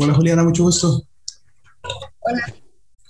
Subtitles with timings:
[0.00, 1.02] Hola Juliana, mucho gusto.
[2.20, 2.54] Hola.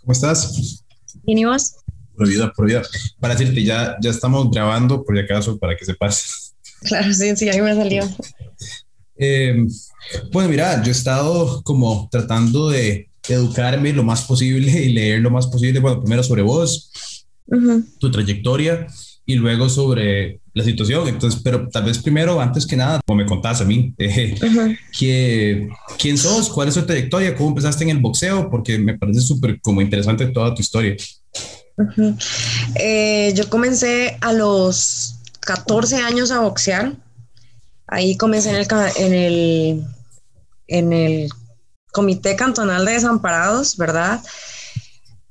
[0.01, 0.83] ¿Cómo estás?
[1.23, 1.75] Bien, ¿y vos?
[2.17, 2.83] Por vida, por vida.
[3.21, 6.55] Para decirte, ya, ya estamos grabando, por si acaso, para que sepas.
[6.81, 8.09] Claro, sí, sí, a mí me salió.
[9.17, 9.67] Eh,
[10.33, 15.31] bueno, mira, yo he estado como tratando de educarme lo más posible y leer lo
[15.31, 16.91] más posible, bueno, primero sobre vos,
[17.99, 18.87] tu trayectoria
[19.27, 21.09] y luego sobre la situación.
[21.09, 24.39] Entonces, pero tal vez primero, antes que nada, como me contás a mí, eh,
[24.99, 26.51] que, ¿quién sos?
[26.51, 27.35] ¿Cuál es tu trayectoria?
[27.35, 28.51] ¿Cómo empezaste en el boxeo?
[28.51, 30.97] Porque me parece súper como interesante toda tu historia.
[32.75, 36.97] Eh, yo comencé a los 14 años a boxear.
[37.87, 38.67] Ahí comencé en el,
[38.97, 39.85] en el,
[40.67, 41.29] en el
[41.93, 44.21] Comité Cantonal de Desamparados, ¿verdad?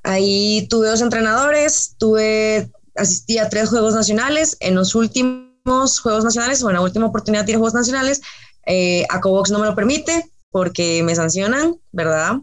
[0.04, 4.58] Ahí tuve dos entrenadores, tuve asistí a tres Juegos Nacionales.
[4.60, 8.22] En los últimos Juegos Nacionales, o en la última oportunidad de ir a Juegos Nacionales,
[8.66, 12.38] eh, Acobox no me lo permite porque me sancionan, ¿verdad?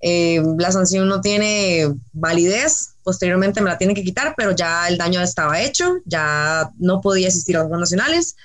[0.00, 4.98] Eh, la sanción no tiene validez, posteriormente me la tienen que quitar, pero ya el
[4.98, 8.36] daño estaba hecho, ya no podía asistir a los Juegos Nacionales.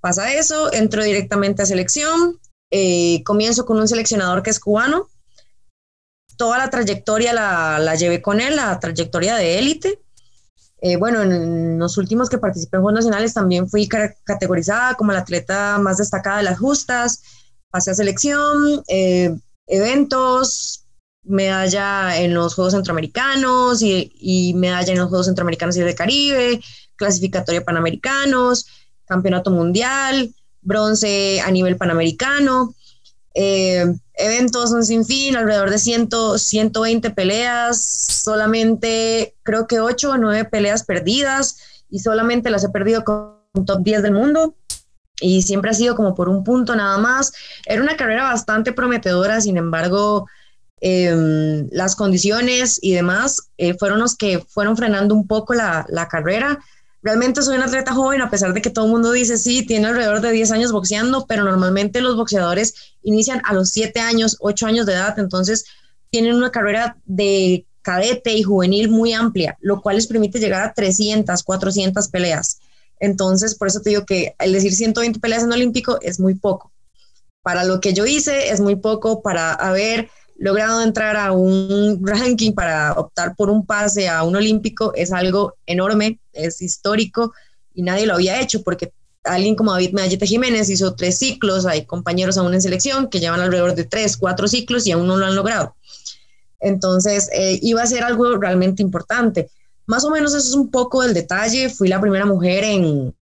[0.00, 5.08] Pasa eso, entro directamente a selección, eh, comienzo con un seleccionador que es cubano,
[6.36, 10.00] toda la trayectoria la, la llevé con él, la trayectoria de élite,
[10.86, 15.20] eh, bueno, en los últimos que participé en Juegos Nacionales también fui categorizada como la
[15.20, 17.22] atleta más destacada de las justas,
[17.70, 19.34] pasé a selección, eh,
[19.66, 20.84] eventos,
[21.22, 26.60] medalla en los Juegos Centroamericanos y, medalla en los Juegos Centroamericanos y de Caribe,
[26.96, 28.66] clasificatoria Panamericanos,
[29.06, 32.74] campeonato mundial, bronce a nivel panamericano.
[33.34, 40.44] Eh, eventos un sinfín, alrededor de 100, 120 peleas, solamente creo que 8 o 9
[40.44, 41.56] peleas perdidas
[41.90, 43.34] y solamente las he perdido con
[43.66, 44.54] top 10 del mundo
[45.20, 47.32] y siempre ha sido como por un punto nada más.
[47.66, 50.28] Era una carrera bastante prometedora, sin embargo,
[50.80, 56.08] em, las condiciones y demás eh, fueron los que fueron frenando un poco la, la
[56.08, 56.60] carrera
[57.04, 59.88] Realmente soy un atleta joven, a pesar de que todo el mundo dice, sí, tiene
[59.88, 64.66] alrededor de 10 años boxeando, pero normalmente los boxeadores inician a los 7 años, 8
[64.66, 65.66] años de edad, entonces
[66.08, 70.72] tienen una carrera de cadete y juvenil muy amplia, lo cual les permite llegar a
[70.72, 72.60] 300, 400 peleas.
[72.98, 76.72] Entonces, por eso te digo que el decir 120 peleas en olímpico es muy poco.
[77.42, 82.52] Para lo que yo hice es muy poco para haber logrado entrar a un ranking
[82.52, 87.32] para optar por un pase a un olímpico es algo enorme, es histórico
[87.74, 88.92] y nadie lo había hecho porque
[89.24, 93.40] alguien como David Medalleta Jiménez hizo tres ciclos, hay compañeros aún en selección que llevan
[93.40, 95.74] alrededor de tres, cuatro ciclos y aún no lo han logrado.
[96.60, 99.50] Entonces, eh, iba a ser algo realmente importante.
[99.86, 101.68] Más o menos eso es un poco el detalle.
[101.68, 103.14] Fui la primera mujer en,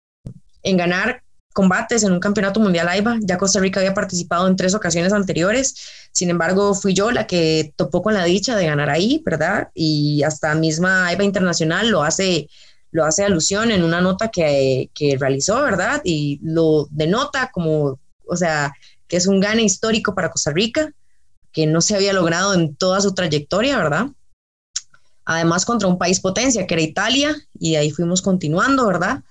[0.62, 1.22] en ganar
[1.52, 3.18] combates en un campeonato mundial AIBA.
[3.22, 5.74] Ya Costa Rica había participado en tres ocasiones anteriores.
[6.12, 9.68] Sin embargo, fui yo la que topó con la dicha de ganar ahí, ¿verdad?
[9.74, 12.48] Y hasta misma AIBA Internacional lo hace,
[12.92, 16.00] lo hace alusión en una nota que, que realizó, ¿verdad?
[16.04, 18.72] Y lo denota como, o sea,
[19.08, 20.92] que es un gane histórico para Costa Rica,
[21.52, 24.06] que no se había logrado en toda su trayectoria, ¿verdad?
[25.24, 29.22] Además, contra un país potencia, que era Italia, y ahí fuimos continuando, ¿verdad?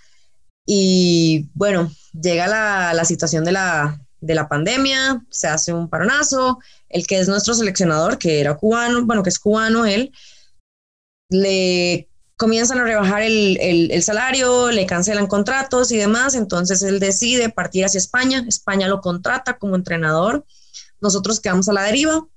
[0.72, 6.60] Y bueno, llega la, situación de la, pandemia, se hace un paronazo,
[6.90, 10.12] el que es nuestro seleccionador, que era cubano, bueno, que es cubano él,
[11.30, 12.08] le
[12.38, 17.98] comienzan a rebajar el, salario, le cancelan contratos y demás, entonces él decide partir hacia
[17.98, 20.46] España, España lo contrata como entrenador,
[21.02, 22.28] nosotros quedamos a la deriva,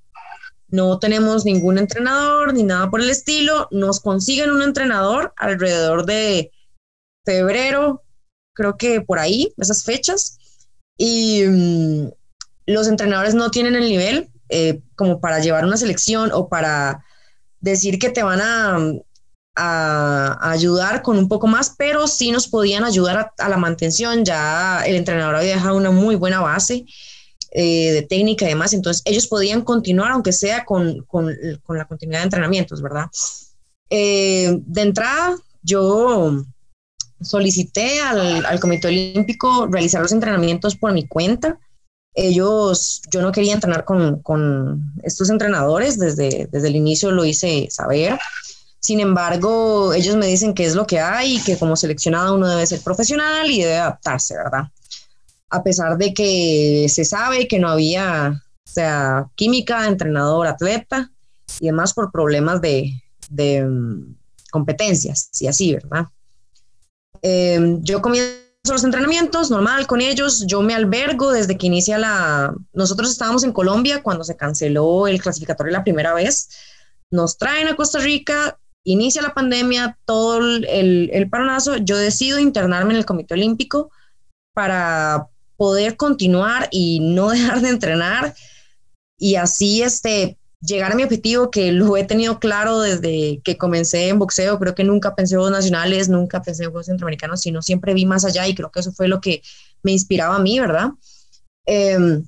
[0.68, 6.50] no tenemos ningún entrenador ni nada por el estilo, nos consiguen un entrenador alrededor de
[7.26, 8.02] febrero,
[8.54, 10.38] creo que por ahí, esas fechas.
[10.96, 12.10] Y mm,
[12.66, 17.04] los entrenadores no tienen el nivel eh, como para llevar una selección o para
[17.60, 18.98] decir que te van a,
[19.54, 24.24] ayudar con un poco más, pero sí nos podían ayudar a, la mantención.
[24.24, 26.86] Ya el entrenador había dejado una muy buena base
[27.50, 31.06] eh, de técnica y demás, entonces ellos podían continuar, aunque sea con,
[31.68, 33.10] la continuidad de entrenamientos, ¿verdad?
[33.90, 36.44] Eh, de entrada, yo
[37.22, 41.58] solicité al, Comité Olímpico realizar los entrenamientos por mi cuenta.
[42.14, 48.18] Ellos, yo no quería entrenar con, estos entrenadores, desde, desde el inicio lo hice saber.
[48.80, 52.48] Sin embargo, ellos me dicen que es lo que hay y que como seleccionado uno
[52.48, 54.64] debe ser profesional y debe adaptarse, ¿verdad?
[55.50, 61.10] A pesar de que se sabe que no había, sea, química, entrenador, atleta
[61.60, 62.92] y demás por problemas de,
[63.30, 64.16] de mm,
[64.50, 66.06] competencias y así, ¿verdad?
[67.22, 68.36] Em, yo comienzo
[68.68, 70.44] los entrenamientos, normal con ellos.
[70.46, 72.54] Yo me albergo desde que inicia la...
[72.72, 76.50] Nosotros estábamos en Colombia cuando se canceló el clasificatorio la primera vez.
[77.10, 81.76] Nos traen a Costa Rica, inicia la pandemia, todo el, el paronazo.
[81.76, 83.90] Yo decido internarme en el Comité Olímpico
[84.54, 88.34] para poder continuar y no dejar de entrenar
[89.22, 94.08] y así este, llegar a mi objetivo que lo he tenido claro desde que comencé
[94.08, 94.58] en boxeo.
[94.58, 98.06] Creo que nunca pensé en Juegos Nacionales, nunca pensé en Juegos Centroamericanos, sino siempre vi
[98.06, 99.42] más allá y creo que eso fue lo que
[99.82, 100.90] me inspiraba a mí, ¿verdad?
[101.66, 102.24] Em,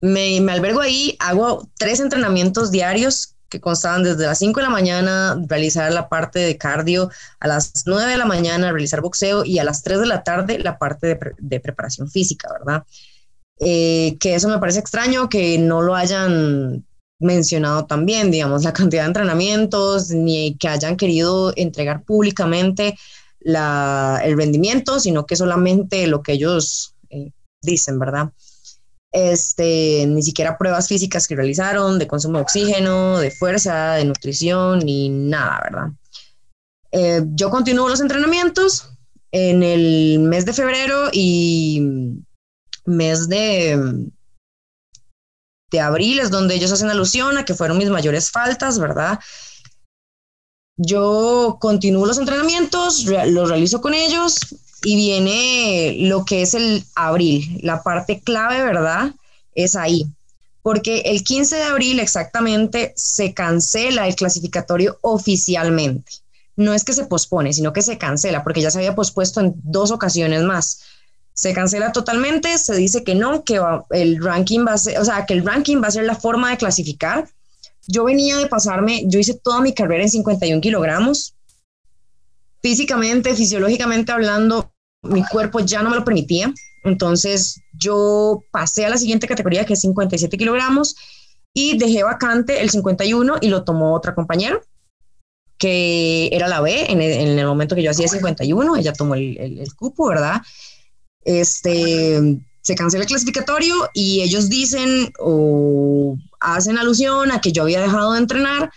[0.00, 4.70] me, me, albergo ahí, hago tres entrenamientos diarios que constaban desde las 5 de la
[4.70, 7.10] mañana realizar la parte de cardio,
[7.40, 10.58] a las 9 de la mañana realizar boxeo y a las 3 de la tarde
[10.58, 12.84] la parte de, de preparación física, ¿verdad?
[13.60, 16.84] Eh, que eso me parece extraño que no lo hayan
[17.18, 22.96] mencionado también, digamos, la cantidad de entrenamientos, ni que hayan querido entregar públicamente
[23.40, 27.32] el rendimiento, sino que solamente lo que ellos eh,
[27.62, 28.30] dicen, ¿verdad?
[29.10, 34.80] Este, ni siquiera pruebas físicas que realizaron de consumo de oxígeno, de fuerza, de nutrición,
[34.80, 35.88] ni nada, ¿verdad?
[36.92, 38.90] Eh, yo continúo los entrenamientos
[39.32, 42.20] en el mes de febrero y
[42.84, 44.08] mes de,
[45.70, 49.18] de abril es donde ellos hacen alusión a que fueron mis mayores faltas, ¿verdad?
[50.76, 54.38] Yo continúo los entrenamientos, los realizo con ellos
[54.84, 57.58] y viene lo que es el abril.
[57.62, 59.12] La parte clave, ¿verdad?
[59.54, 60.06] Es ahí.
[60.62, 66.12] Porque el 15 de abril exactamente se cancela el clasificatorio oficialmente.
[66.56, 69.54] No es que se pospone, sino que se cancela, porque ya se había pospuesto en
[69.64, 70.80] dos ocasiones más
[71.38, 75.24] se cancela totalmente, se dice que no, que el ranking va a ser, o sea,
[75.24, 77.28] que el ranking va a ser la forma de clasificar.
[77.86, 81.36] Yo venía de pasarme, yo hice toda mi carrera en 51 kilogramos.
[82.60, 86.52] Físicamente, fisiológicamente hablando, mi cuerpo ya no me lo permitía.
[86.82, 90.96] Entonces yo pasé a la siguiente categoría que es 57 kilogramos
[91.54, 94.60] y dejé vacante el 51 y lo tomó otra compañera
[95.56, 99.74] que era la B en el, momento que yo hacía 51, ella tomó el, el
[99.74, 100.40] cupo, ¿verdad?
[101.28, 107.82] Este, se cancela el clasificatorio y ellos dicen o hacen alusión a que yo había
[107.82, 108.70] dejado de entrenar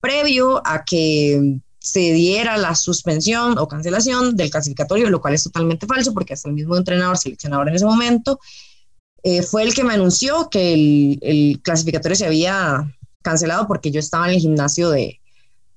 [0.00, 5.88] previo a que se diera la suspensión o cancelación del clasificatorio, lo cual es totalmente
[5.88, 8.38] falso porque hasta el mismo entrenador, seleccionador en ese momento,
[9.24, 13.98] eh, fue el que me anunció que el, el, clasificatorio se había cancelado porque yo
[13.98, 15.20] estaba en el gimnasio de,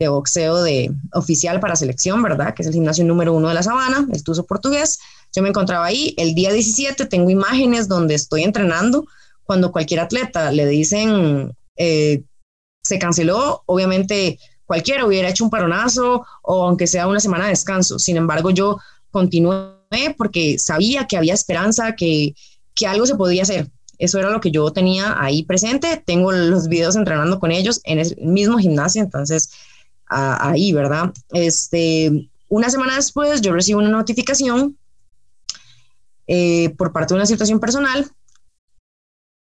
[0.01, 2.55] de boxeo de oficial para selección, ¿verdad?
[2.55, 4.99] Que es el gimnasio número uno de la Sabana, el Tuzo Portugués.
[5.31, 6.15] Yo me encontraba ahí.
[6.17, 9.05] El día 17 tengo imágenes donde estoy entrenando.
[9.43, 12.23] Cuando cualquier atleta le dicen eh,
[12.83, 17.99] se canceló, obviamente cualquiera hubiera hecho un paronazo o aunque sea una semana de descanso.
[17.99, 18.79] Sin embargo, yo
[19.11, 22.33] continué porque sabía que había esperanza, que,
[22.73, 23.69] que algo se podía hacer.
[23.99, 26.01] Eso era lo que yo tenía ahí presente.
[26.03, 29.51] Tengo los videos entrenando con ellos en el mismo gimnasio, entonces
[30.11, 31.13] ahí, ¿verdad?
[31.31, 34.77] Este, una semana después yo recibo una notificación
[36.27, 38.11] eh, por parte de una situación personal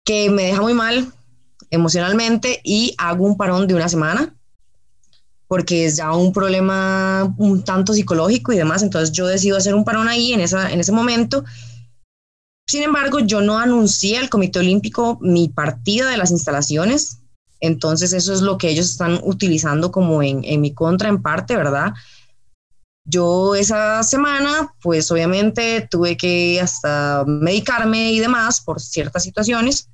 [0.05, 1.13] que me deja muy mal
[1.71, 4.35] emocionalmente y hago un parón de una semana
[5.49, 9.85] porque es ya un problema un tanto psicológico y demás, entonces yo decido hacer un
[9.85, 11.45] parón ahí en, esa, en ese momento.
[12.67, 17.19] Sin embargo, yo no anuncié al Comité Olímpico mi partida de las instalaciones,
[17.63, 21.93] entonces eso es lo que ellos están utilizando como en, mi contra en parte, ¿verdad?
[23.05, 29.89] Yo esa semana, pues obviamente tuve que hasta medicarme y demás por ciertas situaciones.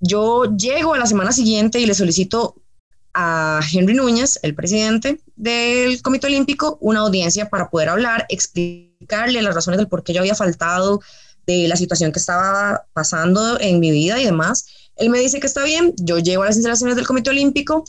[0.00, 2.56] Yo llego a la semana siguiente y le solicito
[3.12, 9.54] a Henry Núñez, el presidente del Comité Olímpico, una audiencia para poder hablar, explicarle las
[9.54, 11.00] razones del por qué yo había faltado,
[11.46, 14.66] de la situación que estaba pasando en mi vida y demás.
[14.96, 17.84] Él me dice que está bien, yo llego a las instalaciones del Comité Olímpico,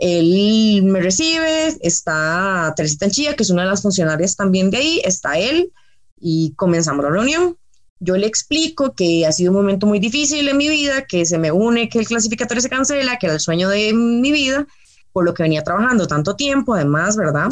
[0.00, 5.02] él me recibe, está Teresita Chía, que es una de las funcionarias también de ahí,
[5.04, 5.72] está él
[6.18, 7.58] y comenzamos la reunión.
[7.98, 11.36] Yo le explico que ha sido un momento muy difícil en mi vida, que se
[11.36, 14.66] me une que el clasificatorio se cancela, que era el sueño de mi vida,
[15.12, 17.50] por lo que venía trabajando tanto tiempo, además, ¿verdad?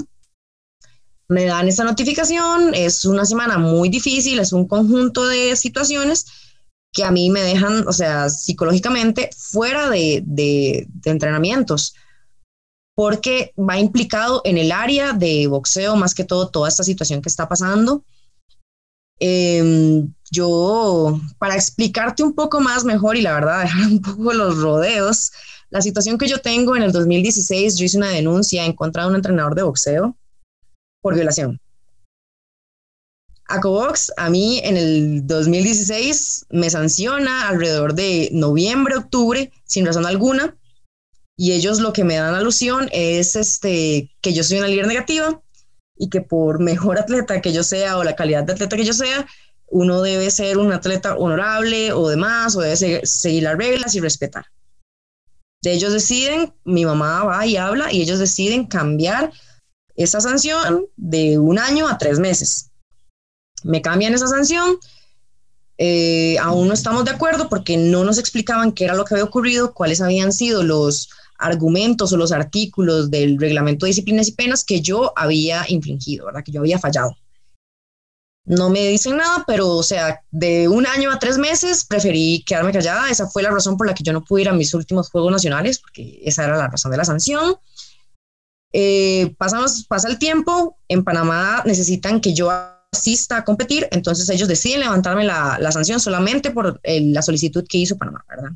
[1.28, 6.25] Me dan esta notificación, es una semana muy difícil, es un conjunto de situaciones
[6.92, 11.95] que a mí me dejan, o sea, psicológicamente fuera de, de, entrenamientos
[12.95, 17.28] porque va implicado en el área de boxeo, más que todo, toda esta situación que
[17.28, 18.04] está pasando.
[19.21, 24.59] Em, yo, para explicarte un poco más mejor y la verdad, dejar un poco los
[24.59, 25.30] rodeos,
[25.71, 29.11] la situación que yo tengo en el 2016, yo hice una denuncia en contra de
[29.11, 30.16] un entrenador de boxeo
[31.00, 31.61] por violación.
[33.49, 40.55] Acobox a mí en el 2016 me sanciona alrededor de noviembre, octubre, sin razón alguna,
[41.35, 45.40] y ellos lo que me dan alusión es este, que yo soy una líder negativa
[45.97, 48.93] y que por mejor atleta que yo sea o la calidad de atleta que yo
[48.93, 49.26] sea,
[49.67, 54.47] uno debe ser un atleta honorable o demás, o debe seguir las reglas y respetar.
[55.62, 59.33] De ellos deciden, mi mamá va y habla y ellos deciden cambiar
[59.97, 62.68] esa sanción de un año a tres meses
[63.65, 64.79] me cambian esa sanción.
[65.79, 69.25] Eh, aún no estamos de acuerdo porque no nos explicaban qué era lo que había
[69.25, 74.65] ocurrido, cuáles habían sido los argumentos o los artículos del reglamento de disciplinas y penas
[74.65, 76.43] que yo había infringido, ¿verdad?
[76.45, 77.17] Que yo había fallado.
[78.45, 82.73] No me dicen nada, pero o sea, de un año a tres meses preferí quedarme
[82.73, 83.11] callada.
[83.11, 85.31] Esa fue la razón por la que yo no pude ir a mis últimos Juegos
[85.31, 87.57] Nacionales, porque esa era la razón de la sanción.
[88.73, 92.50] Eh, pasamos, pasa el tiempo, en Panamá necesitan que yo
[92.92, 97.78] asista a competir, entonces ellos deciden levantarme la, la sanción solamente por la solicitud que
[97.78, 98.50] hizo Panamá, ¿verdad?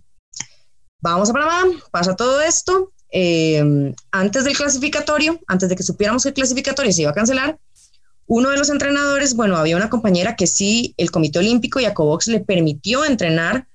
[1.00, 2.92] Vamos a Panamá, pasa todo esto.
[3.10, 7.58] Eh, antes del clasificatorio, antes de que supiéramos que el clasificatorio se iba a cancelar,
[8.26, 11.92] uno de los entrenadores, bueno, había una compañera que sí, el Comité Olímpico y a
[11.92, 13.66] Cobox le permitió entrenar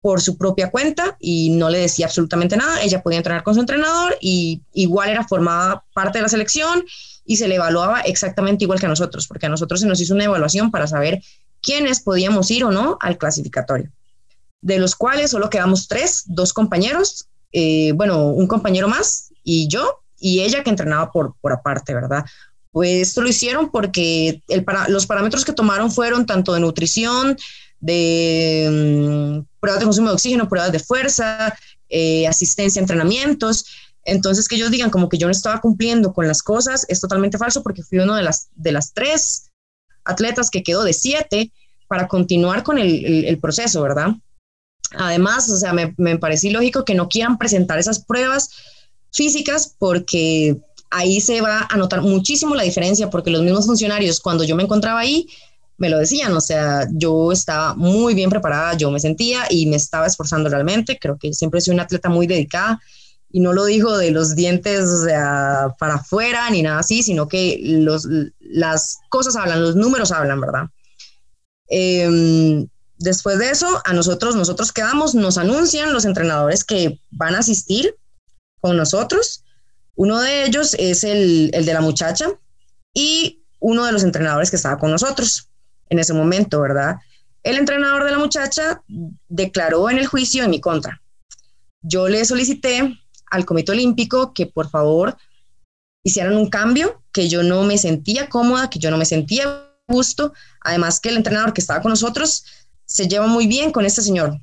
[0.00, 2.82] por su propia cuenta y no le decía absolutamente nada.
[2.82, 6.84] Ella podía entrenar con su entrenador y igual era formada parte de la selección
[7.28, 10.14] y se le evaluaba exactamente igual que a nosotros, porque a nosotros se nos hizo
[10.14, 11.22] una evaluación para saber
[11.60, 13.92] quiénes podíamos ir o no al clasificatorio,
[14.62, 20.00] de los cuales solo quedamos tres, dos compañeros, eh, bueno, un compañero más y yo
[20.18, 22.24] y ella que entrenaba por, por aparte, ¿verdad?
[22.72, 27.36] Pues esto lo hicieron porque el para, los parámetros que tomaron fueron tanto de nutrición,
[27.78, 31.54] de mm, pruebas de consumo de oxígeno, pruebas de fuerza,
[31.90, 33.66] eh, asistencia a entrenamientos.
[34.08, 37.36] Entonces, que ellos digan como que yo no estaba cumpliendo con las cosas es totalmente
[37.36, 39.50] falso porque fui uno de las, de las tres
[40.04, 41.52] atletas que quedó de siete
[41.88, 44.14] para continuar con el, el, proceso, ¿verdad?
[44.96, 48.50] Además, o sea, me, me pareció lógico que no quieran presentar esas pruebas
[49.12, 50.56] físicas porque
[50.90, 54.62] ahí se va a notar muchísimo la diferencia porque los mismos funcionarios, cuando yo me
[54.62, 55.28] encontraba ahí,
[55.76, 59.76] me lo decían, o sea, yo estaba muy bien preparada, yo me sentía y me
[59.76, 62.80] estaba esforzando realmente, creo que siempre soy una atleta muy dedicada
[63.30, 67.28] y no lo digo de los dientes, o sea, para afuera ni nada así, sino
[67.28, 68.08] que los,
[68.40, 70.68] las cosas hablan, los números hablan, ¿verdad?
[71.68, 72.66] Em,
[72.96, 77.96] después de eso, a nosotros, nosotros quedamos, nos anuncian los entrenadores que van a asistir
[78.60, 79.44] con nosotros.
[79.94, 82.30] Uno de ellos es el, el de la muchacha
[82.94, 85.48] y uno de los entrenadores que estaba con nosotros
[85.90, 86.96] en ese momento, ¿verdad?
[87.42, 88.82] El entrenador de la muchacha
[89.28, 91.02] declaró en el juicio en mi contra.
[91.82, 92.98] Yo le solicité
[93.30, 95.16] al Comité Olímpico que por favor
[96.04, 100.32] hicieran un cambio, que yo no me sentía cómoda, que yo no me sentía gusto,
[100.60, 102.44] además que el entrenador que estaba con nosotros
[102.84, 104.38] se lleva muy bien con este señor.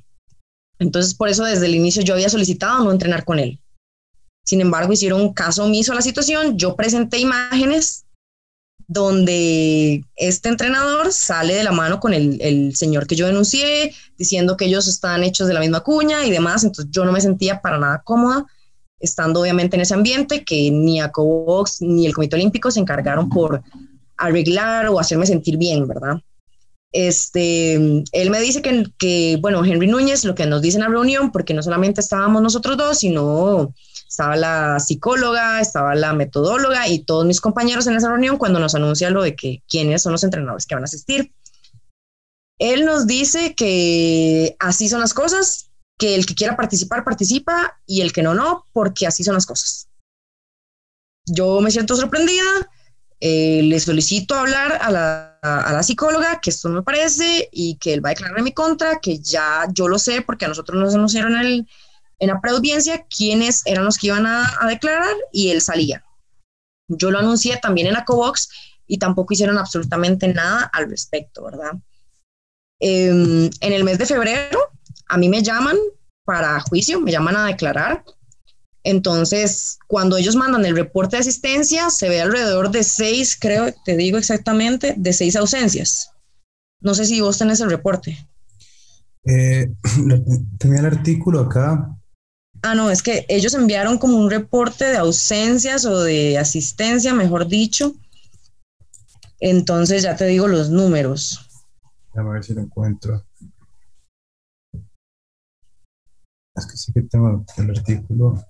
[0.78, 3.58] Entonces, por eso desde el inicio yo había solicitado no entrenar con él.
[4.44, 6.56] Sin embargo, hicieron caso omiso a la situación.
[6.56, 8.04] Yo presenté imágenes
[8.86, 14.66] donde este entrenador sale de la mano con el, señor que yo denuncié, diciendo que
[14.66, 17.78] ellos están hechos de la misma cuña y demás, entonces yo no me sentía para
[17.78, 18.46] nada cómoda
[19.00, 23.62] estando obviamente en ese ambiente que ni ACOBOX ni el Comité Olímpico se encargaron por
[24.16, 26.20] arreglar o hacerme sentir bien, ¿verdad?
[26.92, 30.88] Este, él me dice que, que, bueno, Henry Núñez, lo que nos dice en la
[30.88, 33.74] reunión, porque no solamente estábamos nosotros dos, sino
[34.08, 38.74] estaba la psicóloga, estaba la metodóloga y todos mis compañeros en esa reunión cuando nos
[38.74, 41.32] anuncia lo de que quiénes son los entrenadores que van a asistir.
[42.58, 45.65] Él nos dice que así son las cosas,
[45.98, 49.46] que el que quiera participar, participa y el que no, no, porque así son las
[49.46, 49.88] cosas.
[51.24, 52.44] Yo me siento sorprendida,
[53.20, 57.76] eh, le solicito hablar a la, a la, psicóloga que esto no me parece y
[57.76, 60.48] que él va a declarar en mi contra, que ya yo lo sé porque a
[60.48, 61.66] nosotros nos anunciaron el,
[62.18, 66.04] en la preaudiencia quiénes eran los que iban a, declarar y él salía.
[66.88, 68.50] Yo lo anuncié también en la COVOX
[68.86, 71.72] y tampoco hicieron absolutamente nada al respecto, ¿verdad?
[72.78, 74.75] Em, en el mes de febrero
[75.08, 75.76] a mí me llaman
[76.24, 78.04] para juicio, me llaman a declarar.
[78.82, 83.96] Entonces, cuando ellos mandan el reporte de asistencia, se ve alrededor de seis, creo, te
[83.96, 86.12] digo exactamente, de seis ausencias.
[86.80, 88.16] No sé si vos tenés el reporte.
[89.24, 89.68] Eh,
[90.58, 91.96] tenía el artículo acá,
[92.62, 97.46] Ah, no, es que ellos enviaron como un reporte de ausencias o de asistencia, mejor
[97.46, 97.94] dicho.
[99.38, 101.64] Entonces ya te digo los números.
[102.14, 103.25] A ver si lo encuentro.
[106.56, 108.42] Es que sí que tengo el artículo.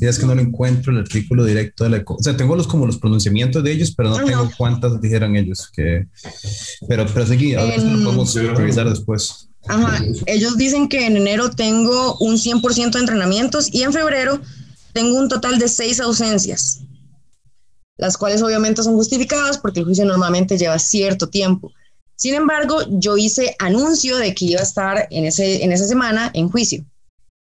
[0.00, 2.02] Y es que no lo encuentro el artículo directo de la...
[2.06, 5.70] O sea, tengo los como los pronunciamientos de ellos, pero no tengo cuántas dijeran ellos.
[5.70, 6.06] Que,
[6.88, 9.48] pero, pero seguí, ahora lo podemos revisar después.
[9.66, 14.40] Ajá, ellos dicen que en enero tengo un 100% de entrenamientos y en febrero
[14.92, 16.80] tengo un total de seis ausencias,
[17.98, 21.72] las cuales obviamente son justificadas porque el juicio normalmente lleva cierto tiempo.
[22.20, 26.30] Sin embargo, yo hice anuncio de que iba a estar en, ese, en esa semana
[26.34, 26.84] en juicio.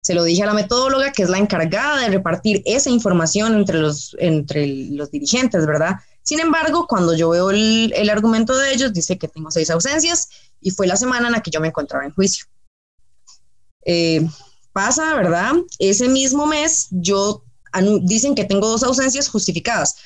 [0.05, 3.79] Se lo dije a la metodóloga, que es la encargada de repartir esa información entre
[3.79, 5.97] los, entre los dirigentes, ¿verdad?
[6.23, 10.29] Sin embargo, cuando yo veo el, el argumento de ellos, dice que tengo seis ausencias
[10.61, 12.47] y fue la semana en la que yo me encontraba en juicio.
[13.85, 14.25] Eh,
[14.73, 15.55] pasa, ¿verdad?
[15.81, 17.43] Ese mismo mes yo
[18.03, 19.97] dicen que tengo dos ausencias justificadas.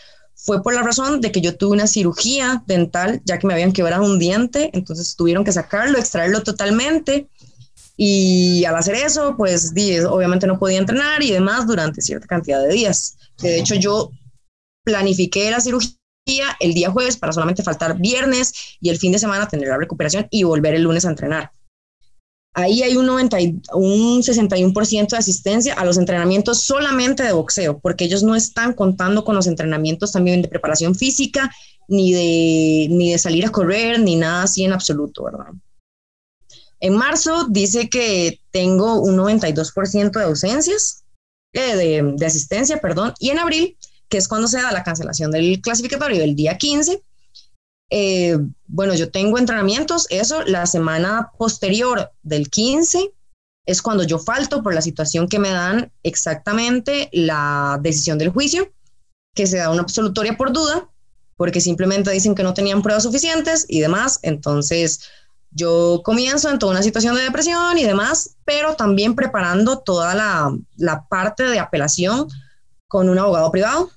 [0.47, 3.73] Fue por la razón de que yo tuve una cirugía dental, ya que me habían
[3.73, 7.29] quebrado un diente, entonces tuvieron que sacarlo, extraerlo totalmente.
[7.97, 9.73] Y al hacer eso, pues
[10.09, 13.17] obviamente no podía entrenar y demás durante cierta cantidad de días.
[13.43, 14.13] De hecho, yo
[14.85, 15.97] planifiqué la cirugía
[16.61, 20.29] el día jueves para solamente faltar viernes y el fin de semana tener la recuperación
[20.31, 21.51] y volver el lunes a entrenar.
[22.59, 23.37] Ahí hay un, 90,
[23.75, 29.25] un 61% de asistencia a los entrenamientos solamente de boxeo, porque ellos no están contando
[29.25, 31.51] con los entrenamientos también de preparación física,
[31.87, 35.53] ni de, ni de salir a correr, ni nada así en absoluto, ¿verdad?
[36.81, 41.05] En marzo dice que tengo un 92% de ausencias,
[41.53, 43.77] eh, de, de asistencia, perdón, y en abril
[44.09, 47.03] que es cuando se da la cancelación del clasificatorio del día 15.
[47.91, 53.13] Eh, bueno, yo tengo entrenamientos, eso, la semana posterior del 15
[53.65, 58.73] es cuando yo falto por la situación que me dan exactamente la decisión del juicio,
[59.35, 60.89] que se da una absolutoria por duda,
[61.37, 64.21] porque simplemente dicen que no tenían pruebas suficientes y demás.
[64.23, 65.03] Entonces,
[65.51, 70.57] yo comienzo en toda una situación de depresión y demás, pero también preparando toda la,
[70.77, 72.29] la parte de apelación
[72.89, 73.91] con un abogado privado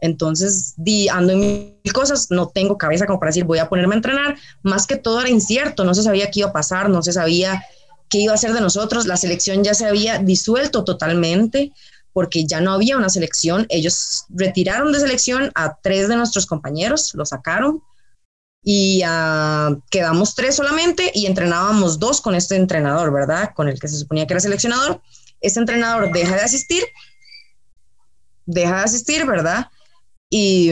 [0.00, 3.94] entonces, di, ando en mil cosas, no tengo cabeza como para decir voy a ponerme
[3.94, 4.38] a entrenar.
[4.62, 7.64] Más que todo era incierto, no se sabía qué iba a pasar, no se sabía
[8.10, 9.06] qué iba a hacer de nosotros.
[9.06, 11.72] La selección ya se había disuelto totalmente
[12.12, 13.66] porque ya no había una selección.
[13.68, 17.82] Ellos retiraron de selección a tres de nuestros compañeros, lo sacaron
[18.62, 23.52] y uh, quedamos tres solamente y entrenábamos dos con este entrenador, ¿verdad?
[23.54, 25.00] Con el que se suponía que era seleccionador.
[25.40, 26.82] Este entrenador deja de asistir,
[28.44, 29.68] deja de asistir, ¿verdad?
[30.30, 30.70] Y,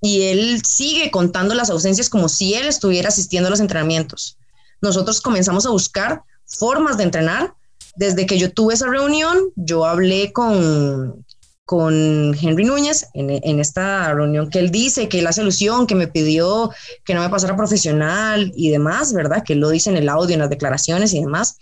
[0.00, 4.38] y él sigue contando las ausencias como si él estuviera asistiendo a los entrenamientos.
[4.80, 7.54] Nosotros comenzamos a buscar formas de entrenar.
[7.96, 11.26] Desde que yo tuve esa reunión, yo hablé con,
[11.64, 16.06] con Henry Núñez en, en, esta reunión que él dice que la solución que me
[16.06, 16.70] pidió
[17.04, 19.42] que no me pasara profesional y demás, ¿verdad?
[19.44, 21.56] Que lo dice en el audio, en las declaraciones y demás.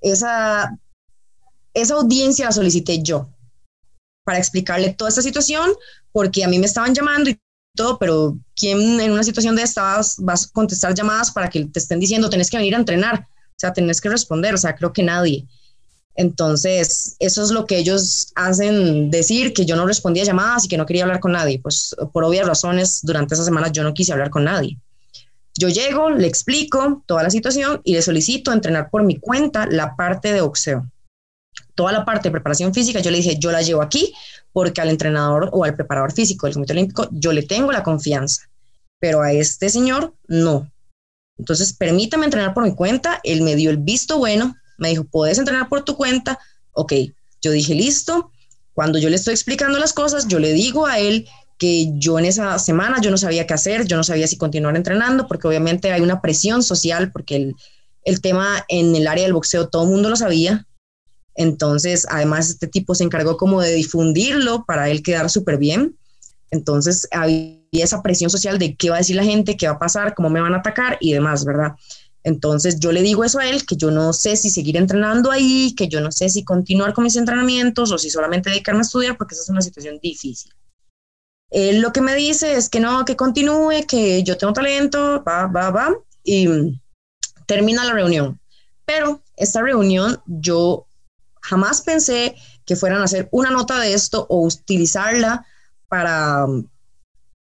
[0.00, 0.78] Esa,
[1.74, 3.28] esa audiencia la solicité yo
[4.28, 5.70] para explicarle toda esta situación,
[6.12, 7.40] porque a mí me estaban llamando y
[7.74, 11.78] todo, pero ¿quién en una situación de estas vas a contestar llamadas para que te
[11.78, 13.20] estén diciendo, tenés que venir a entrenar?
[13.20, 15.46] O sea, tenés que responder, o sea, creo que nadie.
[16.14, 20.76] Entonces, eso es lo que ellos hacen decir, que yo no respondía llamadas y que
[20.76, 21.58] no quería hablar con nadie.
[21.62, 24.76] Pues por obvias razones, durante esa semana yo no quise hablar con nadie.
[25.58, 29.96] Yo llego, le explico toda la situación y le solicito entrenar por mi cuenta la
[29.96, 30.86] parte de boxeo.
[31.78, 34.12] Toda la parte de preparación física, yo le dije, yo la llevo aquí
[34.52, 38.50] porque al entrenador o al preparador físico del Comité Olímpico yo le tengo la confianza,
[38.98, 40.68] pero a este señor no.
[41.38, 45.38] Entonces, permítame entrenar por mi cuenta, él me dio el visto bueno, me dijo, puedes
[45.38, 46.40] entrenar por tu cuenta,
[46.72, 46.94] ok,
[47.40, 48.32] yo dije, listo,
[48.72, 52.24] cuando yo le estoy explicando las cosas, yo le digo a él que yo en
[52.24, 55.92] esa semana yo no sabía qué hacer, yo no sabía si continuar entrenando, porque obviamente
[55.92, 57.54] hay una presión social, porque el,
[58.02, 60.66] el tema en el área del boxeo todo el mundo lo sabía,
[61.38, 65.96] entonces, además, este tipo se encargó como de difundirlo para él quedar súper bien.
[66.50, 69.78] Entonces, había esa presión social de qué va a decir la gente, qué va a
[69.78, 71.76] pasar, cómo me van a atacar y demás, ¿verdad?
[72.24, 75.76] Entonces, yo le digo eso a él, que yo no sé si seguir entrenando ahí,
[75.76, 79.16] que yo no sé si continuar con mis entrenamientos o si solamente dedicarme a estudiar,
[79.16, 80.52] porque esa es una situación difícil.
[81.50, 85.46] Él lo que me dice es que no, que continúe, que yo tengo talento, va,
[85.46, 86.80] va, va, y
[87.46, 88.40] termina la reunión.
[88.84, 90.87] Pero esta reunión yo
[91.42, 95.46] Jamás pensé que fueran a hacer una nota de esto o utilizarla
[95.88, 96.46] para,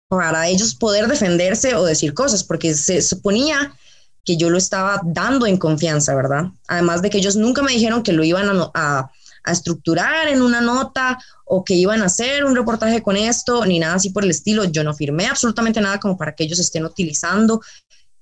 [0.08, 3.75] para ellos poder defenderse o decir cosas, porque se suponía
[4.23, 6.45] que yo lo estaba dando en confianza, ¿verdad?
[6.67, 9.12] Además de que ellos nunca me dijeron que lo iban a, a,
[9.51, 13.93] estructurar en una nota o que iban a hacer un reportaje con esto, ni nada
[13.93, 14.63] así por el estilo.
[14.65, 17.62] Yo no firmé absolutamente nada como para que ellos estén utilizando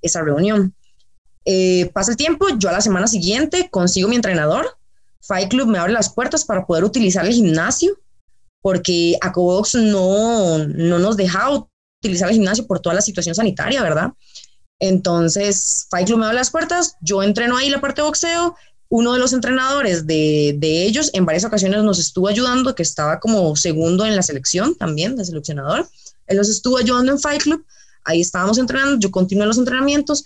[0.01, 0.75] esa reunión.
[1.45, 4.77] Eh, pasa el tiempo, yo a la semana siguiente consigo mi entrenador,
[5.25, 7.97] Fight Club me abre las puertas para poder utilizar el gimnasio,
[8.61, 11.67] porque Acobox no, no nos dejaba
[12.01, 14.11] utilizar el gimnasio por toda la situación sanitaria, ¿verdad?
[14.79, 18.55] Entonces, Fight Club me abre las puertas, yo entreno ahí la parte de boxeo,
[18.89, 23.19] uno de los entrenadores de, de, ellos en varias ocasiones nos estuvo ayudando, que estaba
[23.19, 25.89] como segundo en la selección también, de seleccionador.
[26.27, 27.65] Él nos estuvo ayudando en Fight Club,
[28.03, 30.25] ahí estábamos entrenando, yo continué los entrenamientos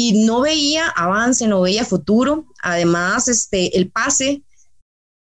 [0.00, 2.46] y no veía avance, no veía futuro.
[2.62, 4.44] Además, este, el pase